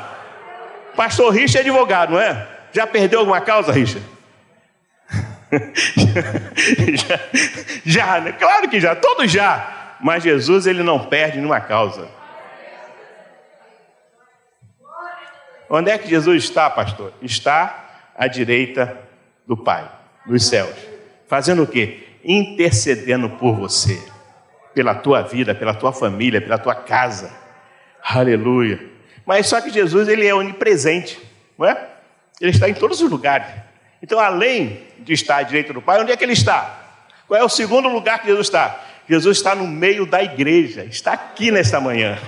Pastor 0.96 1.32
Richard 1.32 1.58
é 1.58 1.60
advogado, 1.60 2.12
não 2.12 2.20
é? 2.20 2.46
Já 2.72 2.86
perdeu 2.86 3.20
alguma 3.20 3.40
causa, 3.40 3.72
Richard? 3.72 4.06
já, 6.94 7.20
já 7.84 8.20
né? 8.20 8.32
claro 8.32 8.68
que 8.70 8.80
já, 8.80 8.94
todos 8.94 9.30
já. 9.30 9.81
Mas 10.02 10.24
Jesus 10.24 10.66
ele 10.66 10.82
não 10.82 11.06
perde 11.06 11.36
nenhuma 11.36 11.60
causa. 11.60 12.08
Onde 15.70 15.90
é 15.90 15.96
que 15.96 16.08
Jesus 16.08 16.42
está, 16.42 16.68
pastor? 16.68 17.14
Está 17.22 18.10
à 18.14 18.26
direita 18.26 18.98
do 19.46 19.56
Pai, 19.56 19.88
nos 20.26 20.46
céus. 20.46 20.74
Fazendo 21.28 21.62
o 21.62 21.66
quê? 21.66 22.02
Intercedendo 22.24 23.30
por 23.30 23.54
você, 23.54 24.02
pela 24.74 24.94
tua 24.94 25.22
vida, 25.22 25.54
pela 25.54 25.72
tua 25.72 25.92
família, 25.92 26.42
pela 26.42 26.58
tua 26.58 26.74
casa. 26.74 27.32
Aleluia. 28.02 28.90
Mas 29.24 29.46
só 29.46 29.60
que 29.60 29.70
Jesus, 29.70 30.08
ele 30.08 30.26
é 30.26 30.34
onipresente, 30.34 31.18
não 31.56 31.66
é? 31.66 31.90
Ele 32.40 32.50
está 32.50 32.68
em 32.68 32.74
todos 32.74 33.00
os 33.00 33.08
lugares. 33.08 33.46
Então, 34.02 34.18
além 34.18 34.84
de 34.98 35.12
estar 35.12 35.36
à 35.36 35.42
direita 35.42 35.72
do 35.72 35.80
Pai, 35.80 36.00
onde 36.00 36.10
é 36.10 36.16
que 36.16 36.24
ele 36.24 36.32
está? 36.32 36.80
Qual 37.28 37.40
é 37.40 37.44
o 37.44 37.48
segundo 37.48 37.88
lugar 37.88 38.20
que 38.20 38.26
Jesus 38.26 38.48
está? 38.48 38.78
Jesus 39.12 39.36
está 39.36 39.54
no 39.54 39.66
meio 39.66 40.06
da 40.06 40.22
igreja, 40.22 40.86
está 40.86 41.12
aqui 41.12 41.50
nesta 41.50 41.78
manhã. 41.78 42.18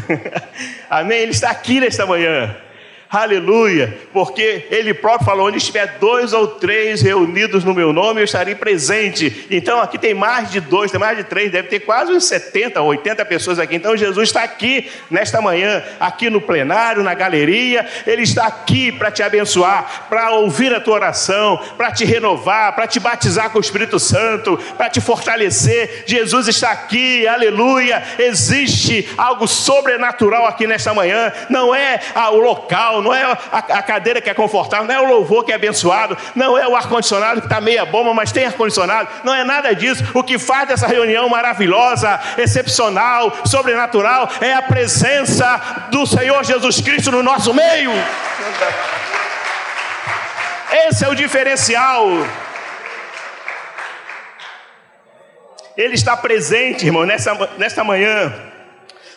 Amém? 0.90 1.20
Ele 1.20 1.30
está 1.30 1.48
aqui 1.50 1.80
nesta 1.80 2.04
manhã 2.04 2.54
aleluia, 3.10 3.98
porque 4.12 4.66
ele 4.70 4.94
próprio 4.94 5.26
falou: 5.26 5.48
onde 5.48 5.58
estiver 5.58 5.98
dois 5.98 6.32
ou 6.32 6.46
três 6.46 7.02
reunidos 7.02 7.64
no 7.64 7.74
meu 7.74 7.92
nome, 7.92 8.20
eu 8.20 8.24
estarei 8.24 8.54
presente. 8.54 9.46
Então 9.50 9.80
aqui 9.80 9.98
tem 9.98 10.14
mais 10.14 10.50
de 10.50 10.60
dois, 10.60 10.90
tem 10.90 11.00
mais 11.00 11.16
de 11.16 11.24
três, 11.24 11.50
deve 11.50 11.68
ter 11.68 11.80
quase 11.80 12.12
uns 12.12 12.24
70, 12.24 12.80
80 12.80 13.24
pessoas 13.24 13.58
aqui. 13.58 13.74
Então 13.74 13.96
Jesus 13.96 14.28
está 14.28 14.44
aqui 14.44 14.88
nesta 15.10 15.40
manhã, 15.40 15.82
aqui 15.98 16.30
no 16.30 16.40
plenário, 16.40 17.02
na 17.02 17.14
galeria, 17.14 17.86
ele 18.06 18.22
está 18.22 18.46
aqui 18.46 18.92
para 18.92 19.10
te 19.10 19.22
abençoar, 19.22 20.06
para 20.08 20.30
ouvir 20.30 20.72
a 20.72 20.80
tua 20.80 20.94
oração, 20.94 21.60
para 21.76 21.90
te 21.90 22.04
renovar, 22.04 22.74
para 22.74 22.86
te 22.86 23.00
batizar 23.00 23.50
com 23.50 23.58
o 23.58 23.60
Espírito 23.60 23.98
Santo, 23.98 24.56
para 24.76 24.88
te 24.88 25.00
fortalecer. 25.00 26.04
Jesus 26.06 26.46
está 26.46 26.70
aqui, 26.70 27.26
aleluia. 27.26 28.02
Existe 28.18 29.08
algo 29.16 29.48
sobrenatural 29.48 30.46
aqui 30.46 30.66
nesta 30.66 30.94
manhã, 30.94 31.32
não 31.48 31.74
é 31.74 32.00
o 32.32 32.36
local, 32.36 32.99
não, 33.02 33.14
é 33.14 33.24
a 33.52 33.82
cadeira 33.82 34.20
que 34.20 34.30
é 34.30 34.34
confortável, 34.34 34.86
não 34.86 34.94
é 34.94 35.00
o 35.00 35.06
louvor 35.06 35.44
que 35.44 35.52
é 35.52 35.54
abençoado, 35.54 36.16
não 36.34 36.56
é 36.58 36.66
o 36.66 36.76
ar-condicionado 36.76 37.40
que 37.40 37.46
está 37.46 37.60
meia 37.60 37.84
bomba, 37.84 38.12
mas 38.14 38.32
tem 38.32 38.46
ar-condicionado, 38.46 39.08
não 39.24 39.34
é 39.34 39.44
nada 39.44 39.74
disso. 39.74 40.04
O 40.14 40.22
que 40.22 40.38
faz 40.38 40.68
dessa 40.68 40.86
reunião 40.86 41.28
maravilhosa, 41.28 42.20
excepcional, 42.38 43.32
sobrenatural, 43.44 44.28
é 44.40 44.54
a 44.54 44.62
presença 44.62 45.88
do 45.90 46.06
Senhor 46.06 46.44
Jesus 46.44 46.80
Cristo 46.80 47.10
no 47.10 47.22
nosso 47.22 47.52
meio. 47.54 47.92
Esse 50.86 51.04
é 51.04 51.08
o 51.08 51.14
diferencial. 51.14 52.06
Ele 55.76 55.94
está 55.94 56.16
presente, 56.16 56.86
irmão, 56.86 57.06
nessa, 57.06 57.34
nessa 57.56 57.82
manhã, 57.82 58.32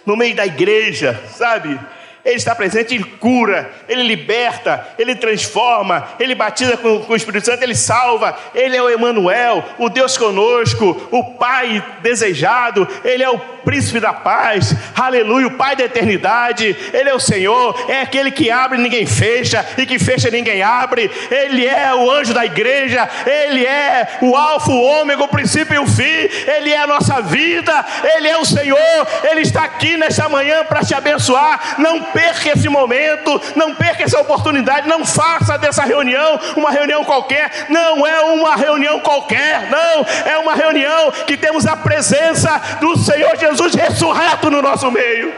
no 0.06 0.16
meio 0.16 0.36
da 0.36 0.46
igreja, 0.46 1.22
sabe? 1.36 1.80
Ele 2.26 2.36
está 2.36 2.56
presente, 2.56 2.96
Ele 2.96 3.04
cura, 3.04 3.70
Ele 3.88 4.04
liberta, 4.04 4.88
Ele 4.98 5.14
transforma, 5.14 6.08
Ele 6.18 6.34
batiza 6.34 6.78
com, 6.78 7.02
com, 7.02 7.12
o 7.12 7.16
Espírito 7.16 7.46
Santo, 7.46 7.64
Ele 7.64 7.76
salva, 7.76 8.38
Ele 8.56 8.78
é 8.78 8.82
o 8.82 8.90
Emanuel, 8.90 9.64
o 9.78 9.90
Deus 9.90 10.18
conosco, 10.18 11.10
o 11.12 11.34
Pai 11.34 11.84
desejado, 12.02 12.88
Ele 13.04 13.24
é 13.24 13.30
o 13.30 13.38
príncipe 13.66 14.00
da 14.00 14.14
paz, 14.14 14.74
aleluia, 14.96 15.48
o 15.48 15.58
Pai 15.58 15.76
da 15.76 15.84
eternidade, 15.84 16.76
Ele 16.94 17.10
é 17.10 17.14
o 17.14 17.20
Senhor, 17.20 17.86
é 17.90 18.02
aquele 18.02 18.32
que 18.32 18.50
abre 18.50 18.80
e 18.80 18.82
ninguém 18.82 19.06
fecha, 19.06 19.66
e 19.78 19.86
que 19.86 20.00
fecha 20.00 20.30
e 20.30 20.32
ninguém 20.32 20.62
abre, 20.62 21.12
Ele 21.30 21.66
é 21.66 21.94
o 21.94 22.10
anjo 22.10 22.34
da 22.34 22.46
igreja, 22.46 23.08
Ele 23.26 23.66
é 23.66 24.20
o 24.22 24.34
alfa, 24.36 24.72
o 24.72 24.82
ômega, 24.82 25.24
o 25.24 25.28
princípio 25.28 25.76
e 25.76 25.80
o 25.80 25.88
fim, 25.88 26.04
Ele 26.04 26.72
é 26.72 26.78
a 26.78 26.88
nossa 26.88 27.22
vida, 27.22 27.86
Ele 28.16 28.30
é 28.30 28.38
o 28.38 28.46
Senhor, 28.46 29.08
Ele 29.30 29.42
está 29.42 29.64
aqui 29.64 29.98
nesta 29.98 30.30
manhã 30.30 30.64
para 30.64 30.86
te 30.86 30.94
abençoar, 30.94 31.76
não 31.80 32.13
perca 32.14 32.52
esse 32.52 32.70
momento, 32.70 33.42
não 33.56 33.76
perca 33.76 34.04
essa 34.04 34.20
oportunidade, 34.22 34.88
não 34.88 35.06
faça 35.06 35.58
dessa 35.58 35.84
reunião 35.84 36.40
uma 36.56 36.72
reunião 36.72 37.04
qualquer. 37.04 37.66
Não 37.70 38.06
é 38.06 38.22
uma 38.22 38.56
reunião 38.56 39.00
qualquer, 39.00 39.70
não. 39.70 40.06
É 40.26 40.38
uma 40.38 40.54
reunião 40.54 41.12
que 41.26 41.36
temos 41.36 41.66
a 41.66 41.76
presença 41.76 42.78
do 42.80 42.98
Senhor 42.98 43.36
Jesus 43.38 43.74
ressurreto 43.76 44.50
no 44.50 44.62
nosso 44.62 44.90
meio. 44.92 45.34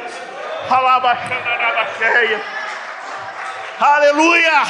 Aleluia! 3.80 4.64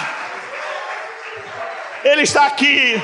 Ele 2.03 2.21
está 2.21 2.45
aqui 2.45 3.01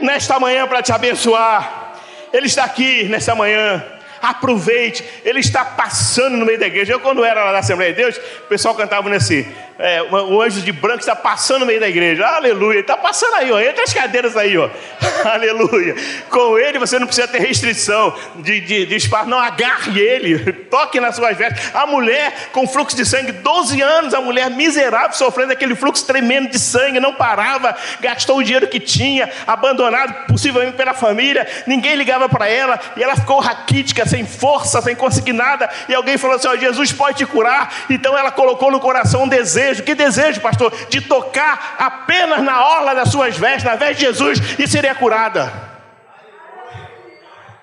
nesta 0.00 0.38
manhã 0.38 0.66
para 0.66 0.82
te 0.82 0.92
abençoar. 0.92 1.94
Ele 2.32 2.46
está 2.46 2.64
aqui 2.64 3.04
nesta 3.04 3.34
manhã 3.34 3.95
aproveite, 4.20 5.04
ele 5.24 5.40
está 5.40 5.64
passando 5.64 6.36
no 6.36 6.46
meio 6.46 6.58
da 6.58 6.66
igreja. 6.66 6.92
Eu, 6.92 7.00
quando 7.00 7.24
era 7.24 7.44
lá 7.44 7.52
na 7.52 7.58
Assembleia 7.58 7.92
de 7.92 8.02
Deus, 8.02 8.16
o 8.16 8.48
pessoal 8.48 8.74
cantava 8.74 9.08
nesse: 9.08 9.46
é, 9.78 10.02
o 10.02 10.40
anjo 10.40 10.62
de 10.62 10.72
branco 10.72 11.00
está 11.00 11.14
passando 11.14 11.60
no 11.60 11.66
meio 11.66 11.80
da 11.80 11.88
igreja. 11.88 12.26
Aleluia. 12.26 12.80
Está 12.80 12.96
passando 12.96 13.34
aí, 13.34 13.52
ó. 13.52 13.60
Entre 13.60 13.82
as 13.82 13.92
cadeiras 13.92 14.36
aí, 14.36 14.56
ó. 14.56 14.70
Aleluia. 15.30 15.94
Com 16.30 16.58
ele 16.58 16.78
você 16.78 16.98
não 16.98 17.06
precisa 17.06 17.28
ter 17.28 17.40
restrição 17.40 18.14
de, 18.36 18.60
de, 18.60 18.86
de 18.86 18.96
espaço. 18.96 19.28
Não, 19.28 19.38
agarre 19.38 20.00
ele. 20.00 20.52
Toque 20.70 20.98
nas 20.98 21.14
suas 21.14 21.36
vestes. 21.36 21.74
A 21.74 21.86
mulher 21.86 22.48
com 22.52 22.66
fluxo 22.66 22.96
de 22.96 23.04
sangue, 23.04 23.32
12 23.32 23.80
anos, 23.82 24.14
a 24.14 24.20
mulher 24.20 24.50
miserável, 24.50 25.12
sofrendo 25.12 25.52
aquele 25.52 25.74
fluxo 25.74 26.06
tremendo 26.06 26.50
de 26.50 26.58
sangue, 26.58 26.98
não 26.98 27.14
parava, 27.14 27.76
gastou 28.00 28.38
o 28.38 28.42
dinheiro 28.42 28.68
que 28.68 28.80
tinha, 28.80 29.30
abandonado 29.46 30.26
possivelmente 30.26 30.76
pela 30.76 30.94
família, 30.94 31.46
ninguém 31.66 31.94
ligava 31.96 32.28
para 32.28 32.48
ela, 32.48 32.78
e 32.96 33.02
ela 33.02 33.14
ficou 33.14 33.40
raquítica, 33.40 34.06
sem 34.06 34.26
força, 34.26 34.80
sem 34.80 34.94
conseguir 34.94 35.32
nada. 35.32 35.68
E 35.88 35.94
alguém 35.94 36.16
falou 36.16 36.36
assim: 36.36 36.48
ó, 36.48 36.56
Jesus 36.56 36.92
pode 36.92 37.18
te 37.18 37.26
curar. 37.26 37.72
Então 37.90 38.16
ela 38.16 38.30
colocou 38.30 38.70
no 38.70 38.80
coração 38.80 39.24
um 39.24 39.28
desejo 39.28 39.65
desejo, 39.66 39.82
que 39.82 39.94
desejo, 39.94 40.40
pastor, 40.40 40.72
de 40.88 41.00
tocar 41.00 41.76
apenas 41.78 42.42
na 42.42 42.64
orla 42.64 42.94
das 42.94 43.10
suas 43.10 43.36
vestes, 43.36 43.64
na 43.64 43.76
veste 43.76 43.96
de 43.96 44.06
Jesus, 44.06 44.38
e 44.58 44.66
seria 44.66 44.94
curada. 44.94 45.52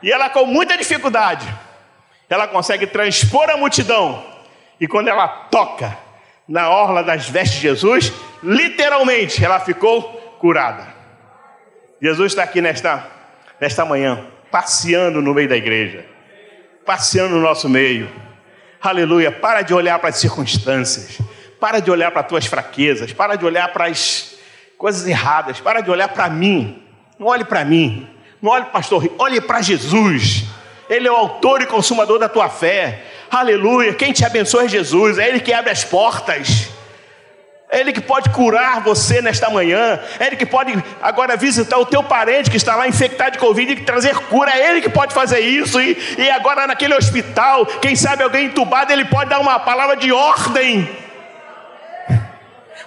E 0.02 0.12
ela, 0.12 0.30
com 0.30 0.46
muita 0.46 0.78
dificuldade, 0.78 1.48
ela 2.30 2.48
consegue 2.48 2.88
transpor 2.88 3.50
a 3.50 3.58
multidão, 3.58 4.24
e 4.80 4.88
quando 4.88 5.08
ela 5.08 5.28
toca 5.28 5.98
na 6.48 6.70
orla 6.70 7.04
das 7.04 7.30
vestes 7.30 7.60
de 7.60 7.68
Jesus, 7.68 8.14
literalmente 8.42 9.44
ela 9.44 9.60
ficou 9.60 10.02
curada. 10.40 10.94
Jesus 12.02 12.34
está 12.34 12.44
aqui 12.44 12.60
nesta, 12.60 13.08
nesta 13.62 13.86
manhã, 13.86 14.28
passeando 14.52 15.22
no 15.22 15.34
meio 15.34 15.48
da 15.48 15.56
igreja, 15.56 16.06
passeando 16.86 17.36
no 17.36 17.42
nosso 17.42 17.70
meio 17.70 18.24
aleluia, 18.90 19.32
para 19.32 19.62
de 19.62 19.74
olhar 19.74 19.98
para 20.00 20.10
as 20.10 20.18
circunstâncias, 20.18 21.18
para 21.64 21.80
de 21.80 21.90
olhar 21.90 22.12
para 22.12 22.20
as 22.20 22.28
tuas 22.28 22.46
fraquezas, 22.46 23.14
para 23.14 23.38
de 23.38 23.46
olhar 23.46 23.72
para 23.72 23.86
as 23.86 24.36
coisas 24.78 25.08
erradas, 25.08 25.62
para 25.62 25.80
de 25.80 25.90
olhar 25.90 26.10
para 26.10 26.30
mim. 26.30 26.84
Não 27.18 27.28
olhe 27.28 27.46
para 27.46 27.64
mim, 27.64 28.06
não 28.42 28.52
olhe 28.52 28.64
para 28.64 28.70
o 28.70 28.74
pastor, 28.74 29.10
olhe 29.18 29.40
para 29.40 29.62
Jesus. 29.62 30.44
Ele 30.90 31.08
é 31.08 31.12
o 31.12 31.16
autor 31.16 31.62
e 31.62 31.66
consumador 31.66 32.20
da 32.20 32.28
tua 32.28 32.50
fé. 32.50 33.04
Aleluia. 33.32 33.94
Quem 33.94 34.12
te 34.12 34.26
abençoa 34.26 34.66
é 34.66 34.68
Jesus, 34.68 35.18
é 35.18 35.30
Ele 35.30 35.40
que 35.40 35.54
abre 35.54 35.72
as 35.72 35.86
portas. 35.86 36.68
É 37.72 37.80
Ele 37.80 37.94
que 37.94 38.02
pode 38.02 38.30
curar 38.32 38.82
você 38.82 39.22
nesta 39.22 39.50
manhã. 39.50 40.02
É 40.20 40.28
Ele 40.28 40.36
que 40.36 40.46
pode 40.46 40.74
agora 41.02 41.38
visitar 41.38 41.78
o 41.78 41.86
teu 41.86 42.04
parente 42.04 42.52
que 42.52 42.58
está 42.58 42.76
lá 42.76 42.90
infectado 42.90 43.32
de 43.32 43.38
Covid 43.38 43.72
e 43.72 43.76
trazer 43.78 44.14
cura. 44.24 44.52
É 44.52 44.70
Ele 44.70 44.82
que 44.82 44.90
pode 44.90 45.14
fazer 45.14 45.40
isso. 45.40 45.80
E, 45.80 45.98
e 46.18 46.30
agora 46.30 46.68
naquele 46.68 46.94
hospital, 46.94 47.66
quem 47.66 47.96
sabe 47.96 48.22
alguém 48.22 48.48
entubado, 48.48 48.92
Ele 48.92 49.06
pode 49.06 49.30
dar 49.30 49.40
uma 49.40 49.62
palavra 49.62 49.96
de 49.96 50.12
ordem. 50.12 51.03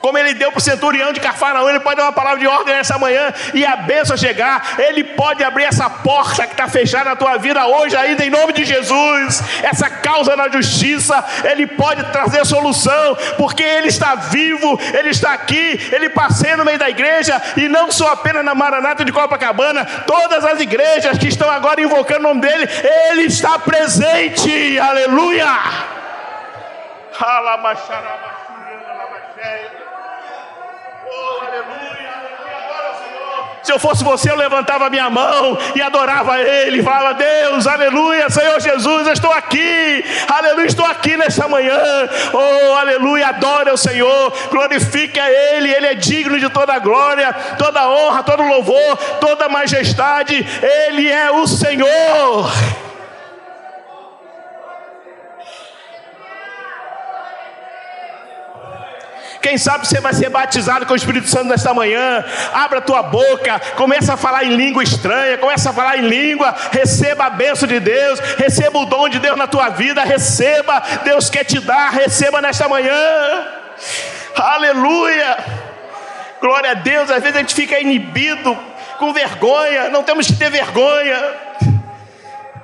Como 0.00 0.18
ele 0.18 0.34
deu 0.34 0.50
para 0.50 0.58
o 0.58 0.62
centurião 0.62 1.12
de 1.12 1.20
Cafarnaum, 1.20 1.68
ele 1.68 1.80
pode 1.80 1.96
dar 1.96 2.04
uma 2.04 2.12
palavra 2.12 2.38
de 2.38 2.46
ordem 2.46 2.74
nessa 2.74 2.98
manhã 2.98 3.32
e 3.54 3.64
a 3.64 3.76
bênção 3.76 4.16
chegar. 4.16 4.76
Ele 4.78 5.04
pode 5.04 5.42
abrir 5.42 5.64
essa 5.64 5.88
porta 5.88 6.46
que 6.46 6.52
está 6.52 6.68
fechada 6.68 7.10
na 7.10 7.16
tua 7.16 7.36
vida 7.38 7.66
hoje, 7.66 7.96
ainda 7.96 8.24
em 8.24 8.30
nome 8.30 8.52
de 8.52 8.64
Jesus. 8.64 9.42
Essa 9.62 9.88
causa 9.88 10.36
na 10.36 10.48
justiça, 10.48 11.24
ele 11.44 11.66
pode 11.66 12.04
trazer 12.12 12.44
solução, 12.44 13.16
porque 13.36 13.62
ele 13.62 13.88
está 13.88 14.14
vivo, 14.14 14.78
ele 14.94 15.10
está 15.10 15.32
aqui, 15.32 15.88
ele 15.92 16.10
passeia 16.10 16.56
no 16.56 16.64
meio 16.64 16.78
da 16.78 16.88
igreja 16.88 17.40
e 17.56 17.68
não 17.68 17.90
só 17.90 18.12
apenas 18.12 18.44
na 18.44 18.54
Maranata 18.54 19.04
de 19.04 19.12
Copacabana, 19.12 19.84
todas 20.06 20.44
as 20.44 20.60
igrejas 20.60 21.18
que 21.18 21.28
estão 21.28 21.50
agora 21.50 21.80
invocando 21.80 22.20
o 22.20 22.28
nome 22.28 22.40
dele, 22.40 22.68
ele 23.10 23.22
está 23.22 23.58
presente. 23.58 24.78
Aleluia! 24.78 25.46
Halabacharabachuriana, 27.18 29.75
Se 33.66 33.72
eu 33.72 33.80
fosse 33.80 34.04
você, 34.04 34.30
eu 34.30 34.36
levantava 34.36 34.88
minha 34.88 35.10
mão 35.10 35.58
e 35.74 35.82
adorava 35.82 36.40
Ele, 36.40 36.84
falava: 36.84 37.14
Deus, 37.14 37.66
aleluia, 37.66 38.30
Senhor 38.30 38.60
Jesus, 38.60 39.08
eu 39.08 39.12
estou 39.12 39.32
aqui, 39.32 40.04
aleluia, 40.28 40.66
estou 40.66 40.86
aqui 40.86 41.16
nessa 41.16 41.48
manhã, 41.48 41.76
oh, 42.32 42.76
aleluia, 42.76 43.26
adore 43.26 43.72
o 43.72 43.76
Senhor, 43.76 44.32
glorifique 44.52 45.18
a 45.18 45.28
Ele, 45.28 45.68
Ele 45.74 45.86
é 45.88 45.94
digno 45.96 46.38
de 46.38 46.48
toda 46.48 46.78
glória, 46.78 47.32
toda 47.58 47.88
honra, 47.88 48.22
todo 48.22 48.44
louvor, 48.44 48.96
toda 49.20 49.48
majestade, 49.48 50.46
Ele 50.62 51.10
é 51.10 51.32
o 51.32 51.44
Senhor. 51.48 52.85
Quem 59.46 59.56
sabe 59.56 59.86
você 59.86 60.00
vai 60.00 60.12
ser 60.12 60.28
batizado 60.28 60.84
com 60.86 60.92
o 60.92 60.96
Espírito 60.96 61.28
Santo 61.28 61.44
nesta 61.44 61.72
manhã. 61.72 62.24
Abra 62.52 62.80
tua 62.80 63.00
boca, 63.00 63.60
começa 63.76 64.14
a 64.14 64.16
falar 64.16 64.42
em 64.42 64.56
língua 64.56 64.82
estranha, 64.82 65.38
começa 65.38 65.70
a 65.70 65.72
falar 65.72 65.98
em 65.98 66.00
língua, 66.00 66.52
receba 66.72 67.26
a 67.26 67.30
bênção 67.30 67.68
de 67.68 67.78
Deus, 67.78 68.18
receba 68.36 68.76
o 68.76 68.86
dom 68.86 69.08
de 69.08 69.20
Deus 69.20 69.36
na 69.36 69.46
tua 69.46 69.68
vida, 69.68 70.02
receba, 70.02 70.82
Deus 71.04 71.30
quer 71.30 71.44
te 71.44 71.60
dar, 71.60 71.90
receba 71.90 72.42
nesta 72.42 72.68
manhã. 72.68 73.46
Aleluia! 74.34 75.36
Glória 76.40 76.72
a 76.72 76.74
Deus, 76.74 77.08
às 77.08 77.22
vezes 77.22 77.36
a 77.36 77.38
gente 77.38 77.54
fica 77.54 77.78
inibido, 77.78 78.58
com 78.98 79.12
vergonha, 79.12 79.90
não 79.90 80.02
temos 80.02 80.26
que 80.26 80.34
ter 80.34 80.50
vergonha. 80.50 81.22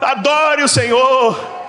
Adore 0.00 0.64
o 0.64 0.68
Senhor. 0.68 1.61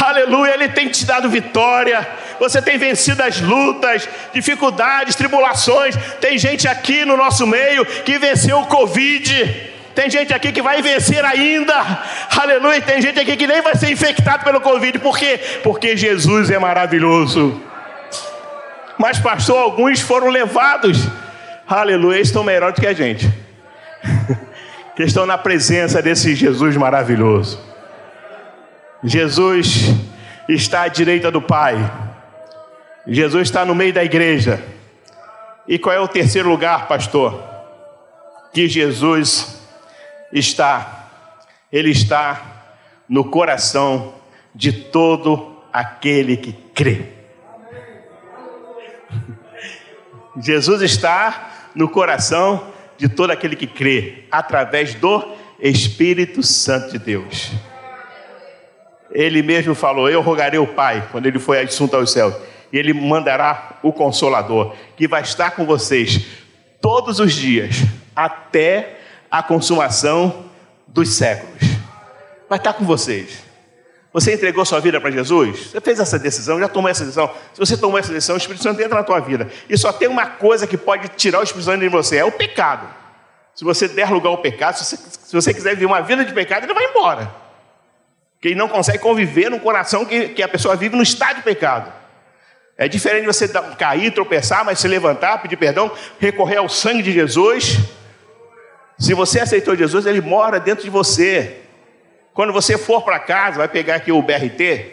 Aleluia, 0.00 0.52
Ele 0.54 0.68
tem 0.68 0.88
te 0.88 1.06
dado 1.06 1.30
vitória. 1.30 2.06
Você 2.38 2.60
tem 2.60 2.76
vencido 2.76 3.22
as 3.22 3.40
lutas, 3.40 4.06
dificuldades, 4.32 5.14
tribulações. 5.14 5.96
Tem 6.20 6.36
gente 6.36 6.68
aqui 6.68 7.04
no 7.04 7.16
nosso 7.16 7.46
meio 7.46 7.84
que 7.86 8.18
venceu 8.18 8.60
o 8.60 8.66
Covid. 8.66 9.72
Tem 9.94 10.10
gente 10.10 10.34
aqui 10.34 10.52
que 10.52 10.60
vai 10.60 10.82
vencer 10.82 11.24
ainda. 11.24 11.74
Aleluia. 12.38 12.82
Tem 12.82 13.00
gente 13.00 13.18
aqui 13.18 13.34
que 13.36 13.46
nem 13.46 13.62
vai 13.62 13.74
ser 13.74 13.90
infectado 13.90 14.44
pelo 14.44 14.60
Covid. 14.60 14.98
Por 14.98 15.18
quê? 15.18 15.40
Porque 15.62 15.96
Jesus 15.96 16.50
é 16.50 16.58
maravilhoso. 16.58 17.62
Mas, 18.98 19.18
pastor, 19.18 19.58
alguns 19.58 20.00
foram 20.00 20.28
levados. 20.28 21.08
Aleluia. 21.66 22.20
Estão 22.20 22.44
melhor 22.44 22.72
do 22.72 22.80
que 22.82 22.86
a 22.86 22.92
gente. 22.92 23.26
que 24.94 25.02
estão 25.02 25.24
na 25.24 25.38
presença 25.38 26.02
desse 26.02 26.34
Jesus 26.34 26.76
maravilhoso. 26.76 27.75
Jesus 29.06 29.94
está 30.48 30.82
à 30.82 30.88
direita 30.88 31.30
do 31.30 31.40
Pai. 31.40 31.76
Jesus 33.06 33.46
está 33.46 33.64
no 33.64 33.72
meio 33.72 33.92
da 33.92 34.02
igreja. 34.02 34.60
E 35.68 35.78
qual 35.78 35.94
é 35.94 36.00
o 36.00 36.08
terceiro 36.08 36.48
lugar, 36.48 36.88
pastor? 36.88 37.40
Que 38.52 38.68
Jesus 38.68 39.60
está. 40.32 41.08
Ele 41.72 41.90
está 41.90 42.64
no 43.08 43.24
coração 43.24 44.12
de 44.52 44.72
todo 44.72 45.56
aquele 45.72 46.36
que 46.36 46.52
crê. 46.74 47.06
Jesus 50.40 50.82
está 50.82 51.70
no 51.76 51.88
coração 51.88 52.72
de 52.98 53.08
todo 53.08 53.30
aquele 53.30 53.54
que 53.54 53.68
crê, 53.68 54.24
através 54.32 54.94
do 54.94 55.22
Espírito 55.60 56.42
Santo 56.42 56.90
de 56.90 56.98
Deus. 56.98 57.52
Ele 59.10 59.42
mesmo 59.42 59.74
falou: 59.74 60.08
Eu 60.08 60.20
rogarei 60.20 60.58
o 60.58 60.66
Pai, 60.66 61.08
quando 61.10 61.26
ele 61.26 61.38
foi 61.38 61.62
assunto 61.62 61.94
aos 61.96 62.10
céus, 62.10 62.34
e 62.72 62.78
ele 62.78 62.92
mandará 62.92 63.78
o 63.82 63.92
Consolador, 63.92 64.74
que 64.96 65.06
vai 65.06 65.22
estar 65.22 65.52
com 65.52 65.64
vocês 65.64 66.26
todos 66.80 67.20
os 67.20 67.32
dias, 67.32 67.76
até 68.14 68.98
a 69.30 69.42
consumação 69.42 70.46
dos 70.86 71.10
séculos. 71.10 71.62
Vai 72.48 72.58
estar 72.58 72.72
com 72.72 72.84
vocês. 72.84 73.44
Você 74.12 74.32
entregou 74.32 74.64
sua 74.64 74.80
vida 74.80 74.98
para 74.98 75.10
Jesus? 75.10 75.58
Você 75.70 75.80
fez 75.80 76.00
essa 76.00 76.18
decisão, 76.18 76.58
já 76.58 76.68
tomou 76.68 76.90
essa 76.90 77.04
decisão? 77.04 77.30
Se 77.52 77.58
você 77.58 77.76
tomou 77.76 77.98
essa 77.98 78.12
decisão, 78.12 78.34
o 78.34 78.38
Espírito 78.38 78.62
Santo 78.62 78.80
entra 78.80 78.96
na 78.96 79.02
tua 79.02 79.20
vida. 79.20 79.48
E 79.68 79.76
só 79.76 79.92
tem 79.92 80.08
uma 80.08 80.26
coisa 80.26 80.66
que 80.66 80.76
pode 80.76 81.08
tirar 81.08 81.40
o 81.40 81.42
Espírito 81.42 81.66
Santo 81.66 81.80
de 81.80 81.88
você: 81.88 82.16
é 82.16 82.24
o 82.24 82.32
pecado. 82.32 82.88
Se 83.54 83.64
você 83.64 83.88
der 83.88 84.10
lugar 84.10 84.30
ao 84.30 84.38
pecado, 84.38 84.76
se 84.76 84.84
você, 84.84 84.96
se 84.96 85.34
você 85.34 85.52
quiser 85.52 85.74
viver 85.74 85.86
uma 85.86 86.00
vida 86.00 86.24
de 86.24 86.32
pecado, 86.32 86.64
ele 86.64 86.72
vai 86.72 86.84
embora. 86.84 87.45
Porque 88.46 88.52
ele 88.52 88.60
não 88.60 88.68
consegue 88.68 89.00
conviver 89.00 89.50
num 89.50 89.58
coração 89.58 90.04
que, 90.04 90.28
que 90.28 90.40
a 90.40 90.46
pessoa 90.46 90.76
vive 90.76 90.94
no 90.94 91.02
estado 91.02 91.38
de 91.38 91.42
pecado. 91.42 91.92
É 92.78 92.86
diferente 92.86 93.22
de 93.22 93.26
você 93.26 93.48
cair, 93.76 94.12
tropeçar, 94.12 94.64
mas 94.64 94.78
se 94.78 94.86
levantar, 94.86 95.42
pedir 95.42 95.56
perdão, 95.56 95.90
recorrer 96.20 96.58
ao 96.58 96.68
sangue 96.68 97.02
de 97.02 97.10
Jesus. 97.10 97.78
Se 99.00 99.14
você 99.14 99.40
aceitou 99.40 99.74
Jesus, 99.74 100.06
ele 100.06 100.20
mora 100.20 100.60
dentro 100.60 100.84
de 100.84 100.90
você. 100.90 101.56
Quando 102.32 102.52
você 102.52 102.78
for 102.78 103.02
para 103.02 103.18
casa, 103.18 103.58
vai 103.58 103.66
pegar 103.66 103.96
aqui 103.96 104.12
o 104.12 104.22
BRT. 104.22 104.92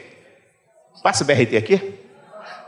Passa 1.03 1.23
o 1.23 1.27
BRT 1.27 1.55
aqui? 1.55 1.93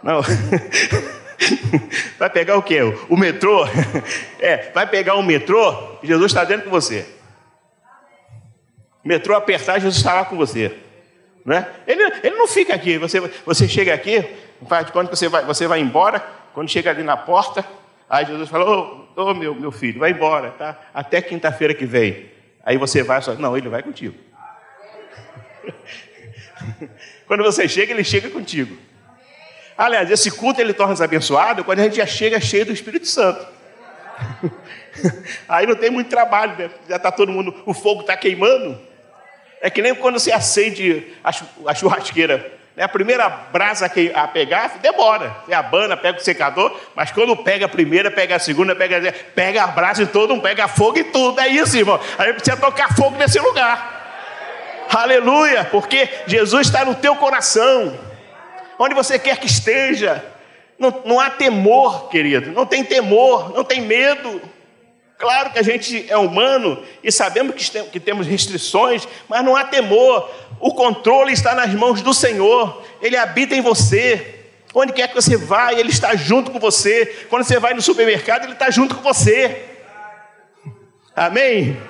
Não. 0.03 0.21
Vai 2.17 2.29
pegar 2.29 2.57
o 2.57 2.63
quê? 2.63 2.79
O 3.09 3.17
metrô? 3.17 3.65
É, 4.39 4.71
vai 4.73 4.85
pegar 4.85 5.15
o 5.15 5.23
metrô, 5.23 5.97
Jesus 6.03 6.31
está 6.31 6.43
dentro 6.43 6.65
com 6.65 6.69
você. 6.69 7.07
Metrô 9.05 9.35
apertar, 9.35 9.75
Jesus 9.75 9.97
estará 9.97 10.25
com 10.25 10.35
você. 10.35 10.75
Né? 11.45 11.67
Ele, 11.85 12.03
ele 12.23 12.35
não 12.35 12.47
fica 12.47 12.73
aqui, 12.73 12.97
você, 12.97 13.19
você 13.45 13.67
chega 13.67 13.93
aqui, 13.93 14.27
faz 14.67 14.87
de 14.87 14.91
conta 14.91 15.11
que 15.11 15.15
você 15.15 15.29
vai, 15.29 15.45
você 15.45 15.67
vai 15.67 15.79
embora, 15.79 16.19
quando 16.55 16.69
chega 16.69 16.89
ali 16.89 17.03
na 17.03 17.15
porta, 17.15 17.63
aí 18.09 18.25
Jesus 18.25 18.49
fala, 18.49 18.65
ô 18.65 19.05
oh, 19.15 19.25
oh, 19.29 19.33
meu, 19.35 19.53
meu 19.53 19.71
filho, 19.71 19.99
vai 19.99 20.09
embora, 20.09 20.49
tá? 20.51 20.75
Até 20.91 21.21
quinta-feira 21.21 21.75
que 21.75 21.85
vem. 21.85 22.31
Aí 22.65 22.77
você 22.77 23.03
vai, 23.03 23.21
só, 23.21 23.35
não, 23.35 23.55
ele 23.55 23.69
vai 23.69 23.83
contigo. 23.83 24.15
quando 27.27 27.43
você 27.43 27.69
chega, 27.69 27.93
ele 27.93 28.03
chega 28.03 28.27
contigo. 28.31 28.75
Aliás, 29.77 30.09
esse 30.09 30.31
culto 30.31 30.59
ele 30.59 30.73
torna-se 30.73 31.03
abençoado 31.03 31.63
quando 31.63 31.79
a 31.79 31.83
gente 31.83 31.97
já 31.97 32.07
chega 32.07 32.39
cheio 32.39 32.65
do 32.65 32.71
Espírito 32.71 33.05
Santo. 33.05 33.45
Aí 35.47 35.67
não 35.67 35.75
tem 35.75 35.91
muito 35.91 36.09
trabalho, 36.09 36.57
né? 36.57 36.71
já 36.89 36.95
está 36.95 37.11
todo 37.11 37.31
mundo, 37.31 37.53
o 37.67 37.73
fogo 37.73 38.01
está 38.01 38.17
queimando. 38.17 38.94
É 39.65 39.69
que 39.71 39.81
nem 39.81 39.95
quando 39.95 40.19
você 40.19 40.31
acende 40.31 41.07
a 41.65 41.73
churrasqueira. 41.73 42.53
Né? 42.75 42.83
A 42.83 42.87
primeira 42.87 43.27
brasa 43.27 43.91
a 44.13 44.27
pegar 44.27 44.77
demora. 44.79 45.35
Você 45.43 45.55
abana, 45.55 45.97
pega 45.97 46.19
o 46.19 46.21
secador, 46.21 46.79
mas 46.93 47.11
quando 47.11 47.35
pega 47.35 47.65
a 47.65 47.67
primeira, 47.67 48.11
pega 48.11 48.35
a 48.35 48.39
segunda, 48.39 48.75
pega 48.75 49.09
a, 49.09 49.13
pega 49.33 49.63
a 49.63 49.67
brasa 49.67 50.03
e 50.03 50.05
todo, 50.05 50.39
pega 50.39 50.67
fogo 50.67 50.99
e 50.99 51.05
tudo. 51.05 51.41
É 51.41 51.47
isso, 51.47 51.75
irmão. 51.75 51.99
Aí 52.15 52.31
precisa 52.33 52.55
tocar 52.57 52.95
fogo 52.95 53.17
nesse 53.17 53.39
lugar. 53.39 54.85
Aleluia, 54.87 55.65
porque 55.65 56.07
Jesus 56.27 56.67
está 56.67 56.85
no 56.85 56.93
teu 56.93 57.15
coração 57.15 57.97
onde 58.77 58.93
você 58.93 59.17
quer 59.17 59.37
que 59.37 59.47
esteja. 59.47 60.23
Não, 60.77 61.01
não 61.05 61.19
há 61.19 61.31
temor, 61.31 62.07
querido, 62.09 62.51
não 62.51 62.67
tem 62.67 62.83
temor, 62.83 63.51
não 63.51 63.63
tem 63.63 63.81
medo. 63.81 64.39
Claro 65.17 65.51
que 65.51 65.59
a 65.59 65.63
gente 65.63 66.05
é 66.09 66.17
humano 66.17 66.83
e 67.03 67.11
sabemos 67.11 67.55
que, 67.91 67.99
temos 67.99 68.27
restrições, 68.27 69.07
mas 69.29 69.43
não 69.43 69.55
há 69.55 69.63
temor. 69.63 70.29
O 70.59 70.73
controle 70.73 71.31
está 71.31 71.55
nas 71.55 71.73
mãos 71.73 72.01
do 72.01 72.13
Senhor, 72.13 72.83
Ele 73.01 73.15
habita 73.15 73.55
em 73.55 73.61
você. 73.61 74.33
Onde 74.73 74.91
quer 74.91 75.07
que 75.07 75.15
você 75.15 75.37
vá, 75.37 75.73
Ele 75.73 75.89
está 75.89 76.15
junto 76.17 76.51
com 76.51 76.59
você. 76.59 77.05
Quando 77.29 77.45
você 77.45 77.57
vai 77.59 77.73
no 77.73 77.81
supermercado, 77.81 78.43
Ele 78.43 78.53
está 78.53 78.69
junto 78.69 78.95
com 78.95 79.01
você. 79.01 79.63
Amém? 81.15 81.81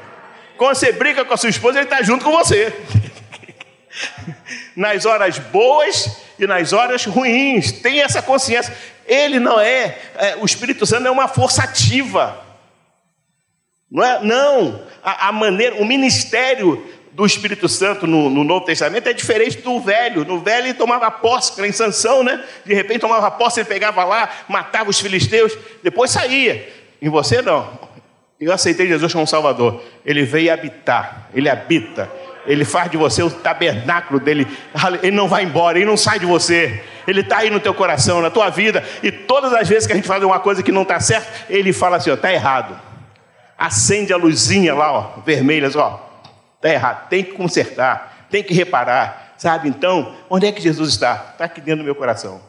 Quando 0.56 0.76
você 0.76 0.92
briga 0.92 1.26
com 1.26 1.34
a 1.34 1.38
sua 1.38 1.50
esposa, 1.50 1.80
Ele 1.80 1.86
está 1.86 2.04
junto 2.04 2.24
com 2.24 2.32
você. 2.32 2.72
Nas 4.76 5.06
horas 5.06 5.40
boas 5.40 6.18
e 6.38 6.46
nas 6.46 6.74
horas 6.74 7.06
ruins. 7.06 7.72
Tem 7.72 8.02
essa 8.02 8.22
consciência. 8.22 8.76
Ele 9.08 9.40
não 9.40 9.60
é, 9.60 9.98
é 10.18 10.36
o 10.36 10.46
Espírito 10.46 10.86
Santo 10.86 11.08
é 11.08 11.12
uma 11.12 11.28
força 11.28 11.64
ativa. 11.64 12.45
Não 13.96 14.04
é? 14.04 14.20
Não. 14.22 14.82
A, 15.02 15.30
a 15.30 15.32
maneira, 15.32 15.76
o 15.78 15.86
ministério 15.86 16.86
do 17.14 17.26
Espírito 17.26 17.70
Santo 17.70 18.06
no, 18.06 18.30
no, 18.30 18.44
Novo 18.44 18.66
Testamento 18.66 19.08
é 19.08 19.14
diferente 19.14 19.60
do 19.60 19.80
velho. 19.80 20.26
No 20.26 20.42
velho 20.42 20.68
ele 20.68 20.74
tomava 20.74 21.10
posse, 21.10 21.66
em 21.66 21.72
Sansão, 21.72 22.22
né? 22.22 22.44
De 22.66 22.74
repente 22.74 23.00
tomava 23.00 23.32
posse, 23.32 23.62
ele 23.62 23.70
pegava 23.70 24.04
lá, 24.04 24.30
matava 24.50 24.90
os 24.90 25.00
filisteus, 25.00 25.58
depois 25.82 26.12
saía. 26.12 26.68
Em 27.02 27.08
você 27.08 27.42
não. 27.42 27.70
Eu 28.38 28.52
aceitei 28.52 28.86
Jesus 28.86 29.14
como 29.14 29.26
Salvador. 29.26 29.82
Ele 30.06 30.24
veio 30.24 30.52
habitar, 30.52 31.30
ele 31.34 31.50
habita. 31.50 32.12
Ele 32.46 32.66
faz 32.66 32.92
de 32.92 32.98
você 32.98 33.24
o 33.24 33.32
tabernáculo 33.32 34.20
dele. 34.20 34.46
Ele 35.02 35.16
não 35.16 35.30
vai 35.30 35.44
embora, 35.44 35.78
ele 35.78 35.86
não 35.86 35.96
sai 35.96 36.20
de 36.20 36.26
você. 36.26 36.84
Ele 37.08 37.22
está 37.22 37.38
aí 37.38 37.50
no 37.50 37.62
teu 37.62 37.74
coração, 37.74 38.22
na 38.22 38.30
tua 38.30 38.50
vida. 38.50 38.84
E 39.02 39.10
todas 39.10 39.54
as 39.54 39.70
vezes 39.70 39.88
que 39.88 39.94
a 39.94 39.96
gente 39.96 40.08
faz 40.08 40.22
uma 40.22 40.40
coisa 40.42 40.62
que 40.62 40.72
não 40.72 40.82
está 40.82 41.00
certa, 41.00 41.32
ele 41.50 41.72
fala 41.72 41.96
assim: 41.96 42.12
está 42.12 42.34
errado. 42.34 42.78
Acende 43.58 44.12
a 44.12 44.18
luzinha 44.18 44.74
lá, 44.74 44.92
ó, 44.92 45.20
vermelhas, 45.22 45.76
ó. 45.76 46.06
Está 46.56 46.70
errado. 46.70 47.08
Tem 47.10 47.24
que 47.24 47.32
consertar, 47.34 48.28
tem 48.30 48.44
que 48.44 48.54
reparar. 48.54 49.34
Sabe 49.38 49.70
então, 49.70 50.16
onde 50.30 50.48
é 50.48 50.52
que 50.52 50.62
Jesus 50.62 50.90
está? 50.90 51.30
Está 51.32 51.46
aqui 51.46 51.62
dentro 51.62 51.84
do 51.84 51.86
meu 51.86 51.96
coração. 51.96 52.42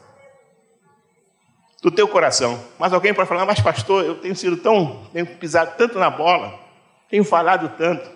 Do 1.81 1.91
teu 1.91 2.07
coração. 2.07 2.59
Mas 2.79 2.93
alguém 2.93 3.13
pode 3.13 3.29
falar, 3.29 3.45
mas 3.45 3.59
pastor, 3.59 4.03
eu 4.03 4.15
tenho 4.15 4.35
sido 4.35 4.57
tão, 4.57 5.07
tenho 5.13 5.25
pisado 5.25 5.73
tanto 5.77 5.99
na 5.99 6.09
bola, 6.09 6.59
tenho 7.09 7.23
falado 7.23 7.69
tanto. 7.77 8.09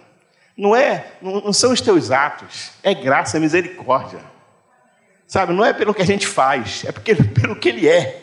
Não 0.58 0.76
é, 0.76 1.14
não, 1.22 1.54
são 1.54 1.72
os 1.72 1.82
teus 1.82 2.12
atos, 2.12 2.72
é 2.84 2.94
graça, 2.94 3.38
é 3.38 3.40
misericórdia. 3.40 4.20
Sabe, 5.28 5.54
não 5.54 5.64
é 5.64 5.72
pelo 5.72 5.94
que 5.94 6.02
a 6.02 6.06
gente 6.06 6.28
faz, 6.28 6.84
é 6.86 6.92
porque, 6.92 7.16
pelo 7.16 7.56
que 7.56 7.70
ele 7.70 7.88
é. 7.88 8.22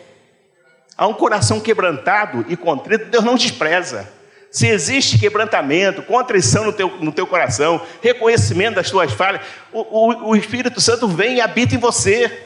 Há 0.97 1.07
um 1.07 1.15
coração 1.15 1.61
quebrantado 1.61 2.45
e 2.49 2.57
contrito, 2.57 3.07
Deus 3.07 3.25
não 3.25 3.35
despreza. 3.35 4.18
Se 4.51 4.67
existe 4.67 5.19
quebrantamento, 5.19 6.03
contrição 6.03 6.65
no 6.65 6.73
teu, 6.73 6.89
no 7.01 7.13
teu 7.13 7.27
coração, 7.27 7.85
reconhecimento 8.03 8.77
das 8.77 8.91
tuas 8.91 9.13
falhas, 9.13 9.43
o, 9.73 9.81
o, 9.81 10.29
o 10.31 10.37
Espírito 10.37 10.81
Santo 10.81 11.07
vem 11.07 11.37
e 11.37 11.41
habita 11.41 11.75
em 11.75 11.79
você. 11.79 12.45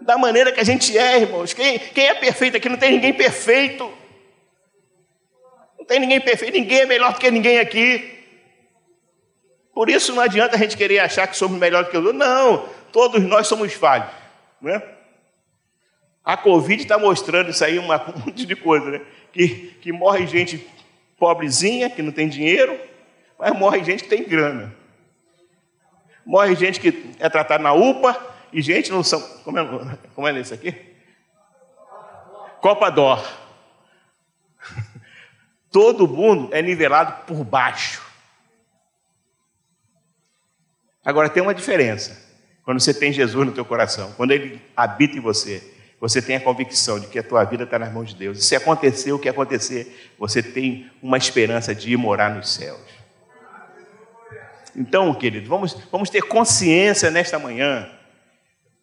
Da 0.00 0.18
maneira 0.18 0.52
que 0.52 0.60
a 0.60 0.64
gente 0.64 0.96
é, 0.96 1.20
irmãos. 1.22 1.52
Quem, 1.52 1.78
quem 1.78 2.06
é 2.06 2.14
perfeito 2.14 2.56
aqui? 2.56 2.68
Não 2.68 2.76
tem 2.76 2.92
ninguém 2.92 3.12
perfeito. 3.12 3.90
Não 5.78 5.84
tem 5.84 5.98
ninguém 5.98 6.20
perfeito, 6.20 6.54
ninguém 6.54 6.80
é 6.80 6.86
melhor 6.86 7.12
do 7.12 7.18
que 7.18 7.30
ninguém 7.30 7.58
aqui. 7.58 8.14
Por 9.74 9.90
isso 9.90 10.14
não 10.14 10.22
adianta 10.22 10.54
a 10.54 10.58
gente 10.58 10.76
querer 10.76 11.00
achar 11.00 11.26
que 11.26 11.36
somos 11.36 11.58
melhores 11.58 11.90
que 11.90 11.96
os 11.98 12.04
outros. 12.04 12.26
Não, 12.26 12.68
todos 12.92 13.22
nós 13.22 13.46
somos 13.46 13.72
falhos. 13.72 14.08
Né? 14.62 14.80
A 16.24 16.36
Covid 16.36 16.80
está 16.80 16.96
mostrando 16.96 17.50
isso 17.50 17.64
aí, 17.64 17.78
uma, 17.78 17.96
um 18.16 18.20
monte 18.20 18.46
de 18.46 18.54
coisa, 18.54 18.88
né? 18.88 19.00
Que, 19.32 19.76
que 19.80 19.92
morre 19.92 20.26
gente 20.26 20.64
pobrezinha, 21.18 21.90
que 21.90 22.02
não 22.02 22.12
tem 22.12 22.28
dinheiro, 22.28 22.78
mas 23.38 23.56
morre 23.56 23.82
gente 23.84 24.04
que 24.04 24.08
tem 24.08 24.24
grana. 24.24 24.74
Morre 26.24 26.54
gente 26.54 26.80
que 26.80 27.14
é 27.18 27.28
tratada 27.28 27.62
na 27.62 27.72
UPA 27.72 28.18
e 28.52 28.62
gente 28.62 28.90
não 28.90 29.02
são. 29.02 29.20
Como 29.44 29.58
é, 29.58 29.98
como 30.14 30.28
é 30.28 30.40
isso 30.40 30.54
aqui? 30.54 30.74
Copa 32.60 32.90
Dor. 32.90 33.22
Todo 35.70 36.08
mundo 36.08 36.54
é 36.54 36.62
nivelado 36.62 37.24
por 37.26 37.44
baixo. 37.44 38.02
Agora 41.04 41.28
tem 41.28 41.42
uma 41.42 41.54
diferença. 41.54 42.24
Quando 42.64 42.80
você 42.80 42.94
tem 42.94 43.12
Jesus 43.12 43.46
no 43.46 43.52
teu 43.52 43.64
coração, 43.64 44.12
quando 44.12 44.30
Ele 44.30 44.62
habita 44.74 45.18
em 45.18 45.20
você, 45.20 45.73
você 46.04 46.20
tem 46.20 46.36
a 46.36 46.40
convicção 46.40 47.00
de 47.00 47.06
que 47.06 47.18
a 47.18 47.22
tua 47.22 47.42
vida 47.44 47.64
está 47.64 47.78
nas 47.78 47.90
mãos 47.90 48.10
de 48.10 48.16
Deus. 48.16 48.38
E 48.38 48.42
se 48.42 48.54
acontecer 48.54 49.10
o 49.12 49.18
que 49.18 49.26
acontecer, 49.26 50.12
você 50.18 50.42
tem 50.42 50.90
uma 51.02 51.16
esperança 51.16 51.74
de 51.74 51.94
ir 51.94 51.96
morar 51.96 52.34
nos 52.34 52.50
céus. 52.50 52.78
Então, 54.76 55.14
querido, 55.14 55.48
vamos, 55.48 55.72
vamos 55.90 56.10
ter 56.10 56.20
consciência 56.20 57.10
nesta 57.10 57.38
manhã 57.38 57.90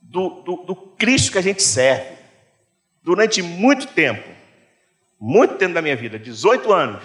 do, 0.02 0.42
do, 0.42 0.56
do 0.64 0.76
Cristo 0.76 1.34
que 1.34 1.38
a 1.38 1.44
gente 1.44 1.62
serve. 1.62 2.18
Durante 3.04 3.44
muito 3.44 3.86
tempo, 3.86 4.28
muito 5.20 5.58
tempo 5.58 5.76
da 5.76 5.82
minha 5.84 5.96
vida, 5.96 6.18
18 6.18 6.74
anos, 6.74 7.04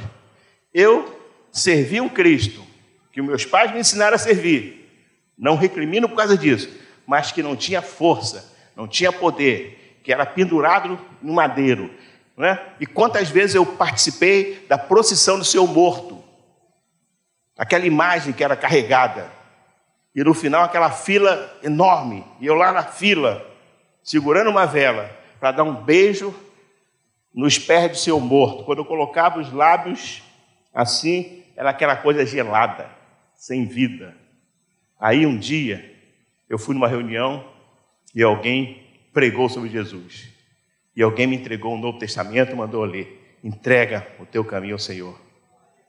eu 0.72 1.14
servi 1.52 2.00
um 2.00 2.08
Cristo 2.08 2.64
que 3.12 3.20
meus 3.20 3.44
pais 3.44 3.70
me 3.70 3.80
ensinaram 3.80 4.14
a 4.14 4.18
servir 4.18 4.88
não 5.36 5.56
recrimino 5.56 6.08
por 6.08 6.16
causa 6.16 6.38
disso, 6.38 6.70
mas 7.06 7.32
que 7.32 7.42
não 7.42 7.54
tinha 7.54 7.82
força, 7.82 8.56
não 8.74 8.88
tinha 8.88 9.12
poder, 9.12 9.85
que 10.06 10.12
era 10.12 10.24
pendurado 10.24 10.98
no 11.20 11.34
madeiro. 11.34 11.90
Né? 12.36 12.58
E 12.78 12.86
quantas 12.86 13.28
vezes 13.28 13.56
eu 13.56 13.66
participei 13.66 14.64
da 14.68 14.78
procissão 14.78 15.36
do 15.36 15.44
seu 15.44 15.66
morto? 15.66 16.16
aquela 17.56 17.86
imagem 17.86 18.32
que 18.32 18.44
era 18.44 18.56
carregada. 18.56 19.30
E 20.14 20.22
no 20.22 20.34
final, 20.34 20.62
aquela 20.62 20.90
fila 20.90 21.58
enorme. 21.62 22.24
E 22.40 22.46
eu 22.46 22.54
lá 22.54 22.72
na 22.72 22.82
fila, 22.82 23.46
segurando 24.02 24.50
uma 24.50 24.66
vela, 24.66 25.10
para 25.40 25.52
dar 25.52 25.64
um 25.64 25.74
beijo 25.74 26.34
nos 27.34 27.58
pés 27.58 27.90
do 27.90 27.96
seu 27.96 28.20
morto. 28.20 28.64
Quando 28.64 28.78
eu 28.78 28.84
colocava 28.84 29.38
os 29.40 29.52
lábios 29.52 30.22
assim, 30.72 31.42
era 31.56 31.70
aquela 31.70 31.96
coisa 31.96 32.24
gelada, 32.24 32.88
sem 33.34 33.64
vida. 33.64 34.14
Aí 34.98 35.26
um 35.26 35.38
dia, 35.38 35.94
eu 36.48 36.58
fui 36.58 36.74
numa 36.74 36.88
reunião 36.88 37.44
e 38.14 38.22
alguém 38.22 38.85
pregou 39.16 39.48
sobre 39.48 39.70
Jesus. 39.70 40.28
E 40.94 41.02
alguém 41.02 41.26
me 41.26 41.36
entregou 41.36 41.74
um 41.74 41.80
Novo 41.80 41.98
Testamento, 41.98 42.54
mandou 42.54 42.84
ler: 42.84 43.38
entrega 43.42 44.06
o 44.20 44.26
teu 44.26 44.44
caminho 44.44 44.74
ao 44.74 44.78
Senhor, 44.78 45.18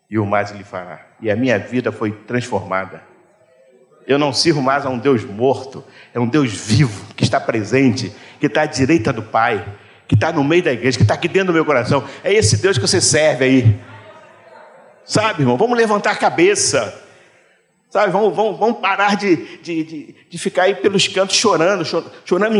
e 0.09 0.17
o 0.17 0.25
mais 0.25 0.51
ele 0.51 0.63
fará. 0.63 1.05
E 1.19 1.29
a 1.29 1.35
minha 1.35 1.59
vida 1.59 1.91
foi 1.91 2.11
transformada. 2.11 3.03
Eu 4.07 4.17
não 4.17 4.31
sirvo 4.31 4.61
mais 4.61 4.85
a 4.85 4.89
um 4.89 4.97
Deus 4.97 5.25
morto, 5.25 5.83
é 6.13 6.19
um 6.21 6.25
Deus 6.25 6.53
vivo, 6.53 7.13
que 7.15 7.25
está 7.25 7.37
presente, 7.37 8.13
que 8.39 8.45
está 8.45 8.61
à 8.61 8.65
direita 8.65 9.11
do 9.11 9.21
Pai, 9.21 9.77
que 10.07 10.15
está 10.15 10.31
no 10.31 10.41
meio 10.41 10.63
da 10.63 10.71
igreja, 10.71 10.97
que 10.97 11.03
está 11.03 11.15
aqui 11.15 11.27
dentro 11.27 11.47
do 11.47 11.53
meu 11.53 11.65
coração. 11.65 12.07
É 12.23 12.31
esse 12.31 12.61
Deus 12.61 12.77
que 12.77 12.87
você 12.87 13.01
serve 13.01 13.43
aí. 13.43 13.79
Sabe, 15.03 15.41
irmão? 15.41 15.57
Vamos 15.57 15.77
levantar 15.77 16.11
a 16.11 16.15
cabeça. 16.15 17.06
Sabe, 17.97 18.11
vamos, 18.11 18.35
vamos 18.35 18.77
parar 18.77 19.15
de, 19.15 19.35
de, 19.57 19.83
de, 19.83 20.15
de, 20.29 20.37
ficar 20.37 20.65
aí 20.65 20.75
pelos 20.75 21.07
cantos 21.07 21.35
chorando, 21.35 21.83
chorando 22.23 22.55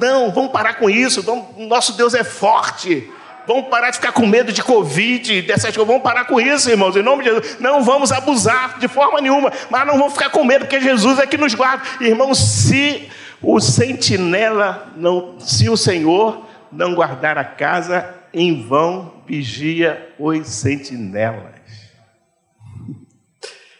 Não, 0.00 0.30
vamos 0.30 0.52
parar 0.52 0.74
com 0.74 0.88
isso. 0.88 1.20
Vamos, 1.20 1.46
nosso 1.66 1.96
Deus 1.96 2.14
é 2.14 2.22
forte. 2.22 3.10
Vamos 3.44 3.66
parar 3.66 3.90
de 3.90 3.96
ficar 3.96 4.12
com 4.12 4.24
medo 4.24 4.52
de 4.52 4.62
Covid, 4.62 5.42
dessas 5.42 5.74
coisas. 5.74 5.84
Vamos 5.84 6.00
parar 6.04 6.26
com 6.26 6.40
isso, 6.40 6.70
irmãos, 6.70 6.94
em 6.94 7.02
nome 7.02 7.24
de 7.24 7.30
Jesus. 7.30 7.56
Não 7.58 7.82
vamos 7.82 8.12
abusar 8.12 8.78
de 8.78 8.86
forma 8.86 9.20
nenhuma, 9.20 9.52
mas 9.68 9.84
não 9.84 9.98
vamos 9.98 10.12
ficar 10.12 10.30
com 10.30 10.44
medo, 10.44 10.66
porque 10.66 10.80
Jesus 10.80 11.18
é 11.18 11.26
que 11.26 11.36
nos 11.36 11.54
guarda. 11.54 11.82
Irmãos, 12.00 12.38
se 12.38 13.08
o 13.42 13.58
sentinela, 13.58 14.92
não, 14.94 15.40
se 15.40 15.68
o 15.68 15.76
Senhor 15.76 16.46
não 16.70 16.94
guardar 16.94 17.36
a 17.36 17.42
casa, 17.42 18.14
em 18.32 18.62
vão 18.62 19.12
vigia 19.26 20.14
os 20.20 20.46
sentinelas. 20.46 21.57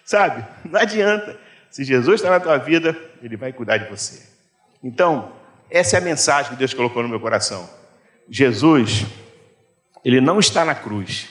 Sabe? 0.09 0.43
Não 0.65 0.81
adianta. 0.81 1.39
Se 1.69 1.85
Jesus 1.85 2.23
está 2.23 2.31
na 2.31 2.41
tua 2.41 2.57
vida, 2.57 2.97
Ele 3.23 3.37
vai 3.37 3.53
cuidar 3.53 3.77
de 3.77 3.91
você. 3.91 4.27
Então, 4.83 5.33
essa 5.71 5.97
é 5.97 6.01
a 6.01 6.03
mensagem 6.03 6.53
que 6.53 6.57
Deus 6.57 6.73
colocou 6.73 7.03
no 7.03 7.11
meu 7.11 7.21
coração. 7.21 7.69
Jesus, 8.27 9.05
Ele 10.03 10.19
não 10.19 10.39
está 10.39 10.65
na 10.65 10.75
cruz. 10.75 11.29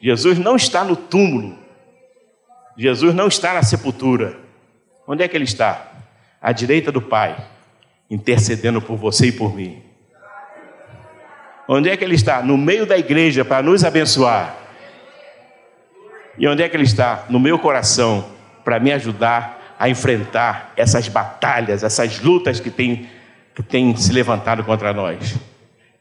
Jesus 0.00 0.38
não 0.38 0.56
está 0.56 0.82
no 0.82 0.96
túmulo. 0.96 1.58
Jesus 2.74 3.14
não 3.14 3.28
está 3.28 3.52
na 3.52 3.62
sepultura. 3.62 4.38
Onde 5.06 5.22
é 5.22 5.28
que 5.28 5.36
Ele 5.36 5.44
está? 5.44 5.86
À 6.40 6.52
direita 6.52 6.90
do 6.90 7.02
Pai, 7.02 7.36
intercedendo 8.08 8.80
por 8.80 8.96
você 8.96 9.26
e 9.26 9.32
por 9.32 9.54
mim. 9.54 9.82
Onde 11.68 11.90
é 11.90 11.98
que 11.98 12.04
Ele 12.04 12.14
está? 12.14 12.40
No 12.40 12.56
meio 12.56 12.86
da 12.86 12.96
igreja 12.96 13.44
para 13.44 13.62
nos 13.62 13.84
abençoar. 13.84 14.63
E 16.38 16.46
onde 16.48 16.62
é 16.62 16.68
que 16.68 16.76
Ele 16.76 16.84
está? 16.84 17.24
No 17.28 17.38
meu 17.38 17.58
coração, 17.58 18.24
para 18.64 18.78
me 18.80 18.92
ajudar 18.92 19.74
a 19.78 19.88
enfrentar 19.88 20.72
essas 20.76 21.08
batalhas, 21.08 21.82
essas 21.82 22.20
lutas 22.20 22.60
que 22.60 22.70
têm 22.70 23.08
que 23.54 23.62
tem 23.62 23.94
se 23.96 24.12
levantado 24.12 24.64
contra 24.64 24.92
nós. 24.92 25.36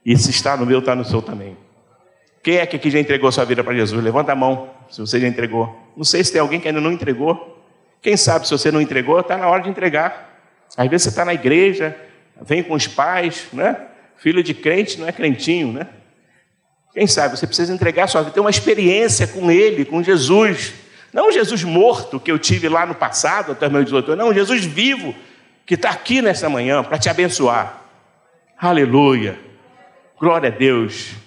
E 0.03 0.17
se 0.17 0.31
está 0.31 0.57
no 0.57 0.65
meu, 0.65 0.79
está 0.79 0.95
no 0.95 1.05
seu 1.05 1.21
também. 1.21 1.55
Quem 2.41 2.57
é 2.57 2.65
que 2.65 2.75
aqui 2.75 2.89
já 2.89 2.99
entregou 2.99 3.31
sua 3.31 3.45
vida 3.45 3.63
para 3.63 3.73
Jesus? 3.73 4.03
Levanta 4.03 4.31
a 4.31 4.35
mão 4.35 4.69
se 4.89 4.99
você 4.99 5.19
já 5.19 5.27
entregou. 5.27 5.79
Não 5.95 6.03
sei 6.03 6.23
se 6.23 6.31
tem 6.31 6.41
alguém 6.41 6.59
que 6.59 6.67
ainda 6.67 6.81
não 6.81 6.91
entregou. 6.91 7.63
Quem 8.01 8.17
sabe 8.17 8.47
se 8.47 8.51
você 8.51 8.71
não 8.71 8.81
entregou, 8.81 9.19
está 9.19 9.37
na 9.37 9.47
hora 9.47 9.61
de 9.61 9.69
entregar. 9.69 10.31
Às 10.75 10.89
vezes 10.89 11.03
você 11.03 11.09
está 11.09 11.23
na 11.23 11.33
igreja, 11.33 11.95
vem 12.41 12.63
com 12.63 12.73
os 12.73 12.87
pais, 12.87 13.47
né? 13.53 13.77
Filho 14.17 14.43
de 14.43 14.53
crente 14.53 14.99
não 14.99 15.07
é 15.07 15.11
crentinho, 15.11 15.71
né? 15.71 15.87
Quem 16.93 17.07
sabe 17.07 17.37
você 17.37 17.47
precisa 17.47 17.73
entregar 17.73 18.07
sua 18.07 18.21
vida, 18.21 18.33
ter 18.33 18.39
uma 18.39 18.49
experiência 18.49 19.25
com 19.25 19.49
Ele, 19.49 19.83
com 19.83 20.03
Jesus. 20.03 20.73
Não 21.11 21.31
Jesus 21.31 21.63
morto 21.63 22.19
que 22.19 22.31
eu 22.31 22.37
tive 22.37 22.69
lá 22.69 22.85
no 22.85 22.93
passado, 22.93 23.51
até 23.51 23.67
meus 23.67 23.85
18 23.85 24.11
anos, 24.11 24.25
não, 24.25 24.33
Jesus 24.33 24.63
vivo, 24.63 25.15
que 25.65 25.75
está 25.75 25.89
aqui 25.89 26.21
nessa 26.21 26.49
manhã 26.49 26.83
para 26.83 26.97
te 26.97 27.09
abençoar. 27.09 27.81
Aleluia. 28.57 29.39
Glória 30.19 30.49
a 30.49 30.51
Deus. 30.51 31.22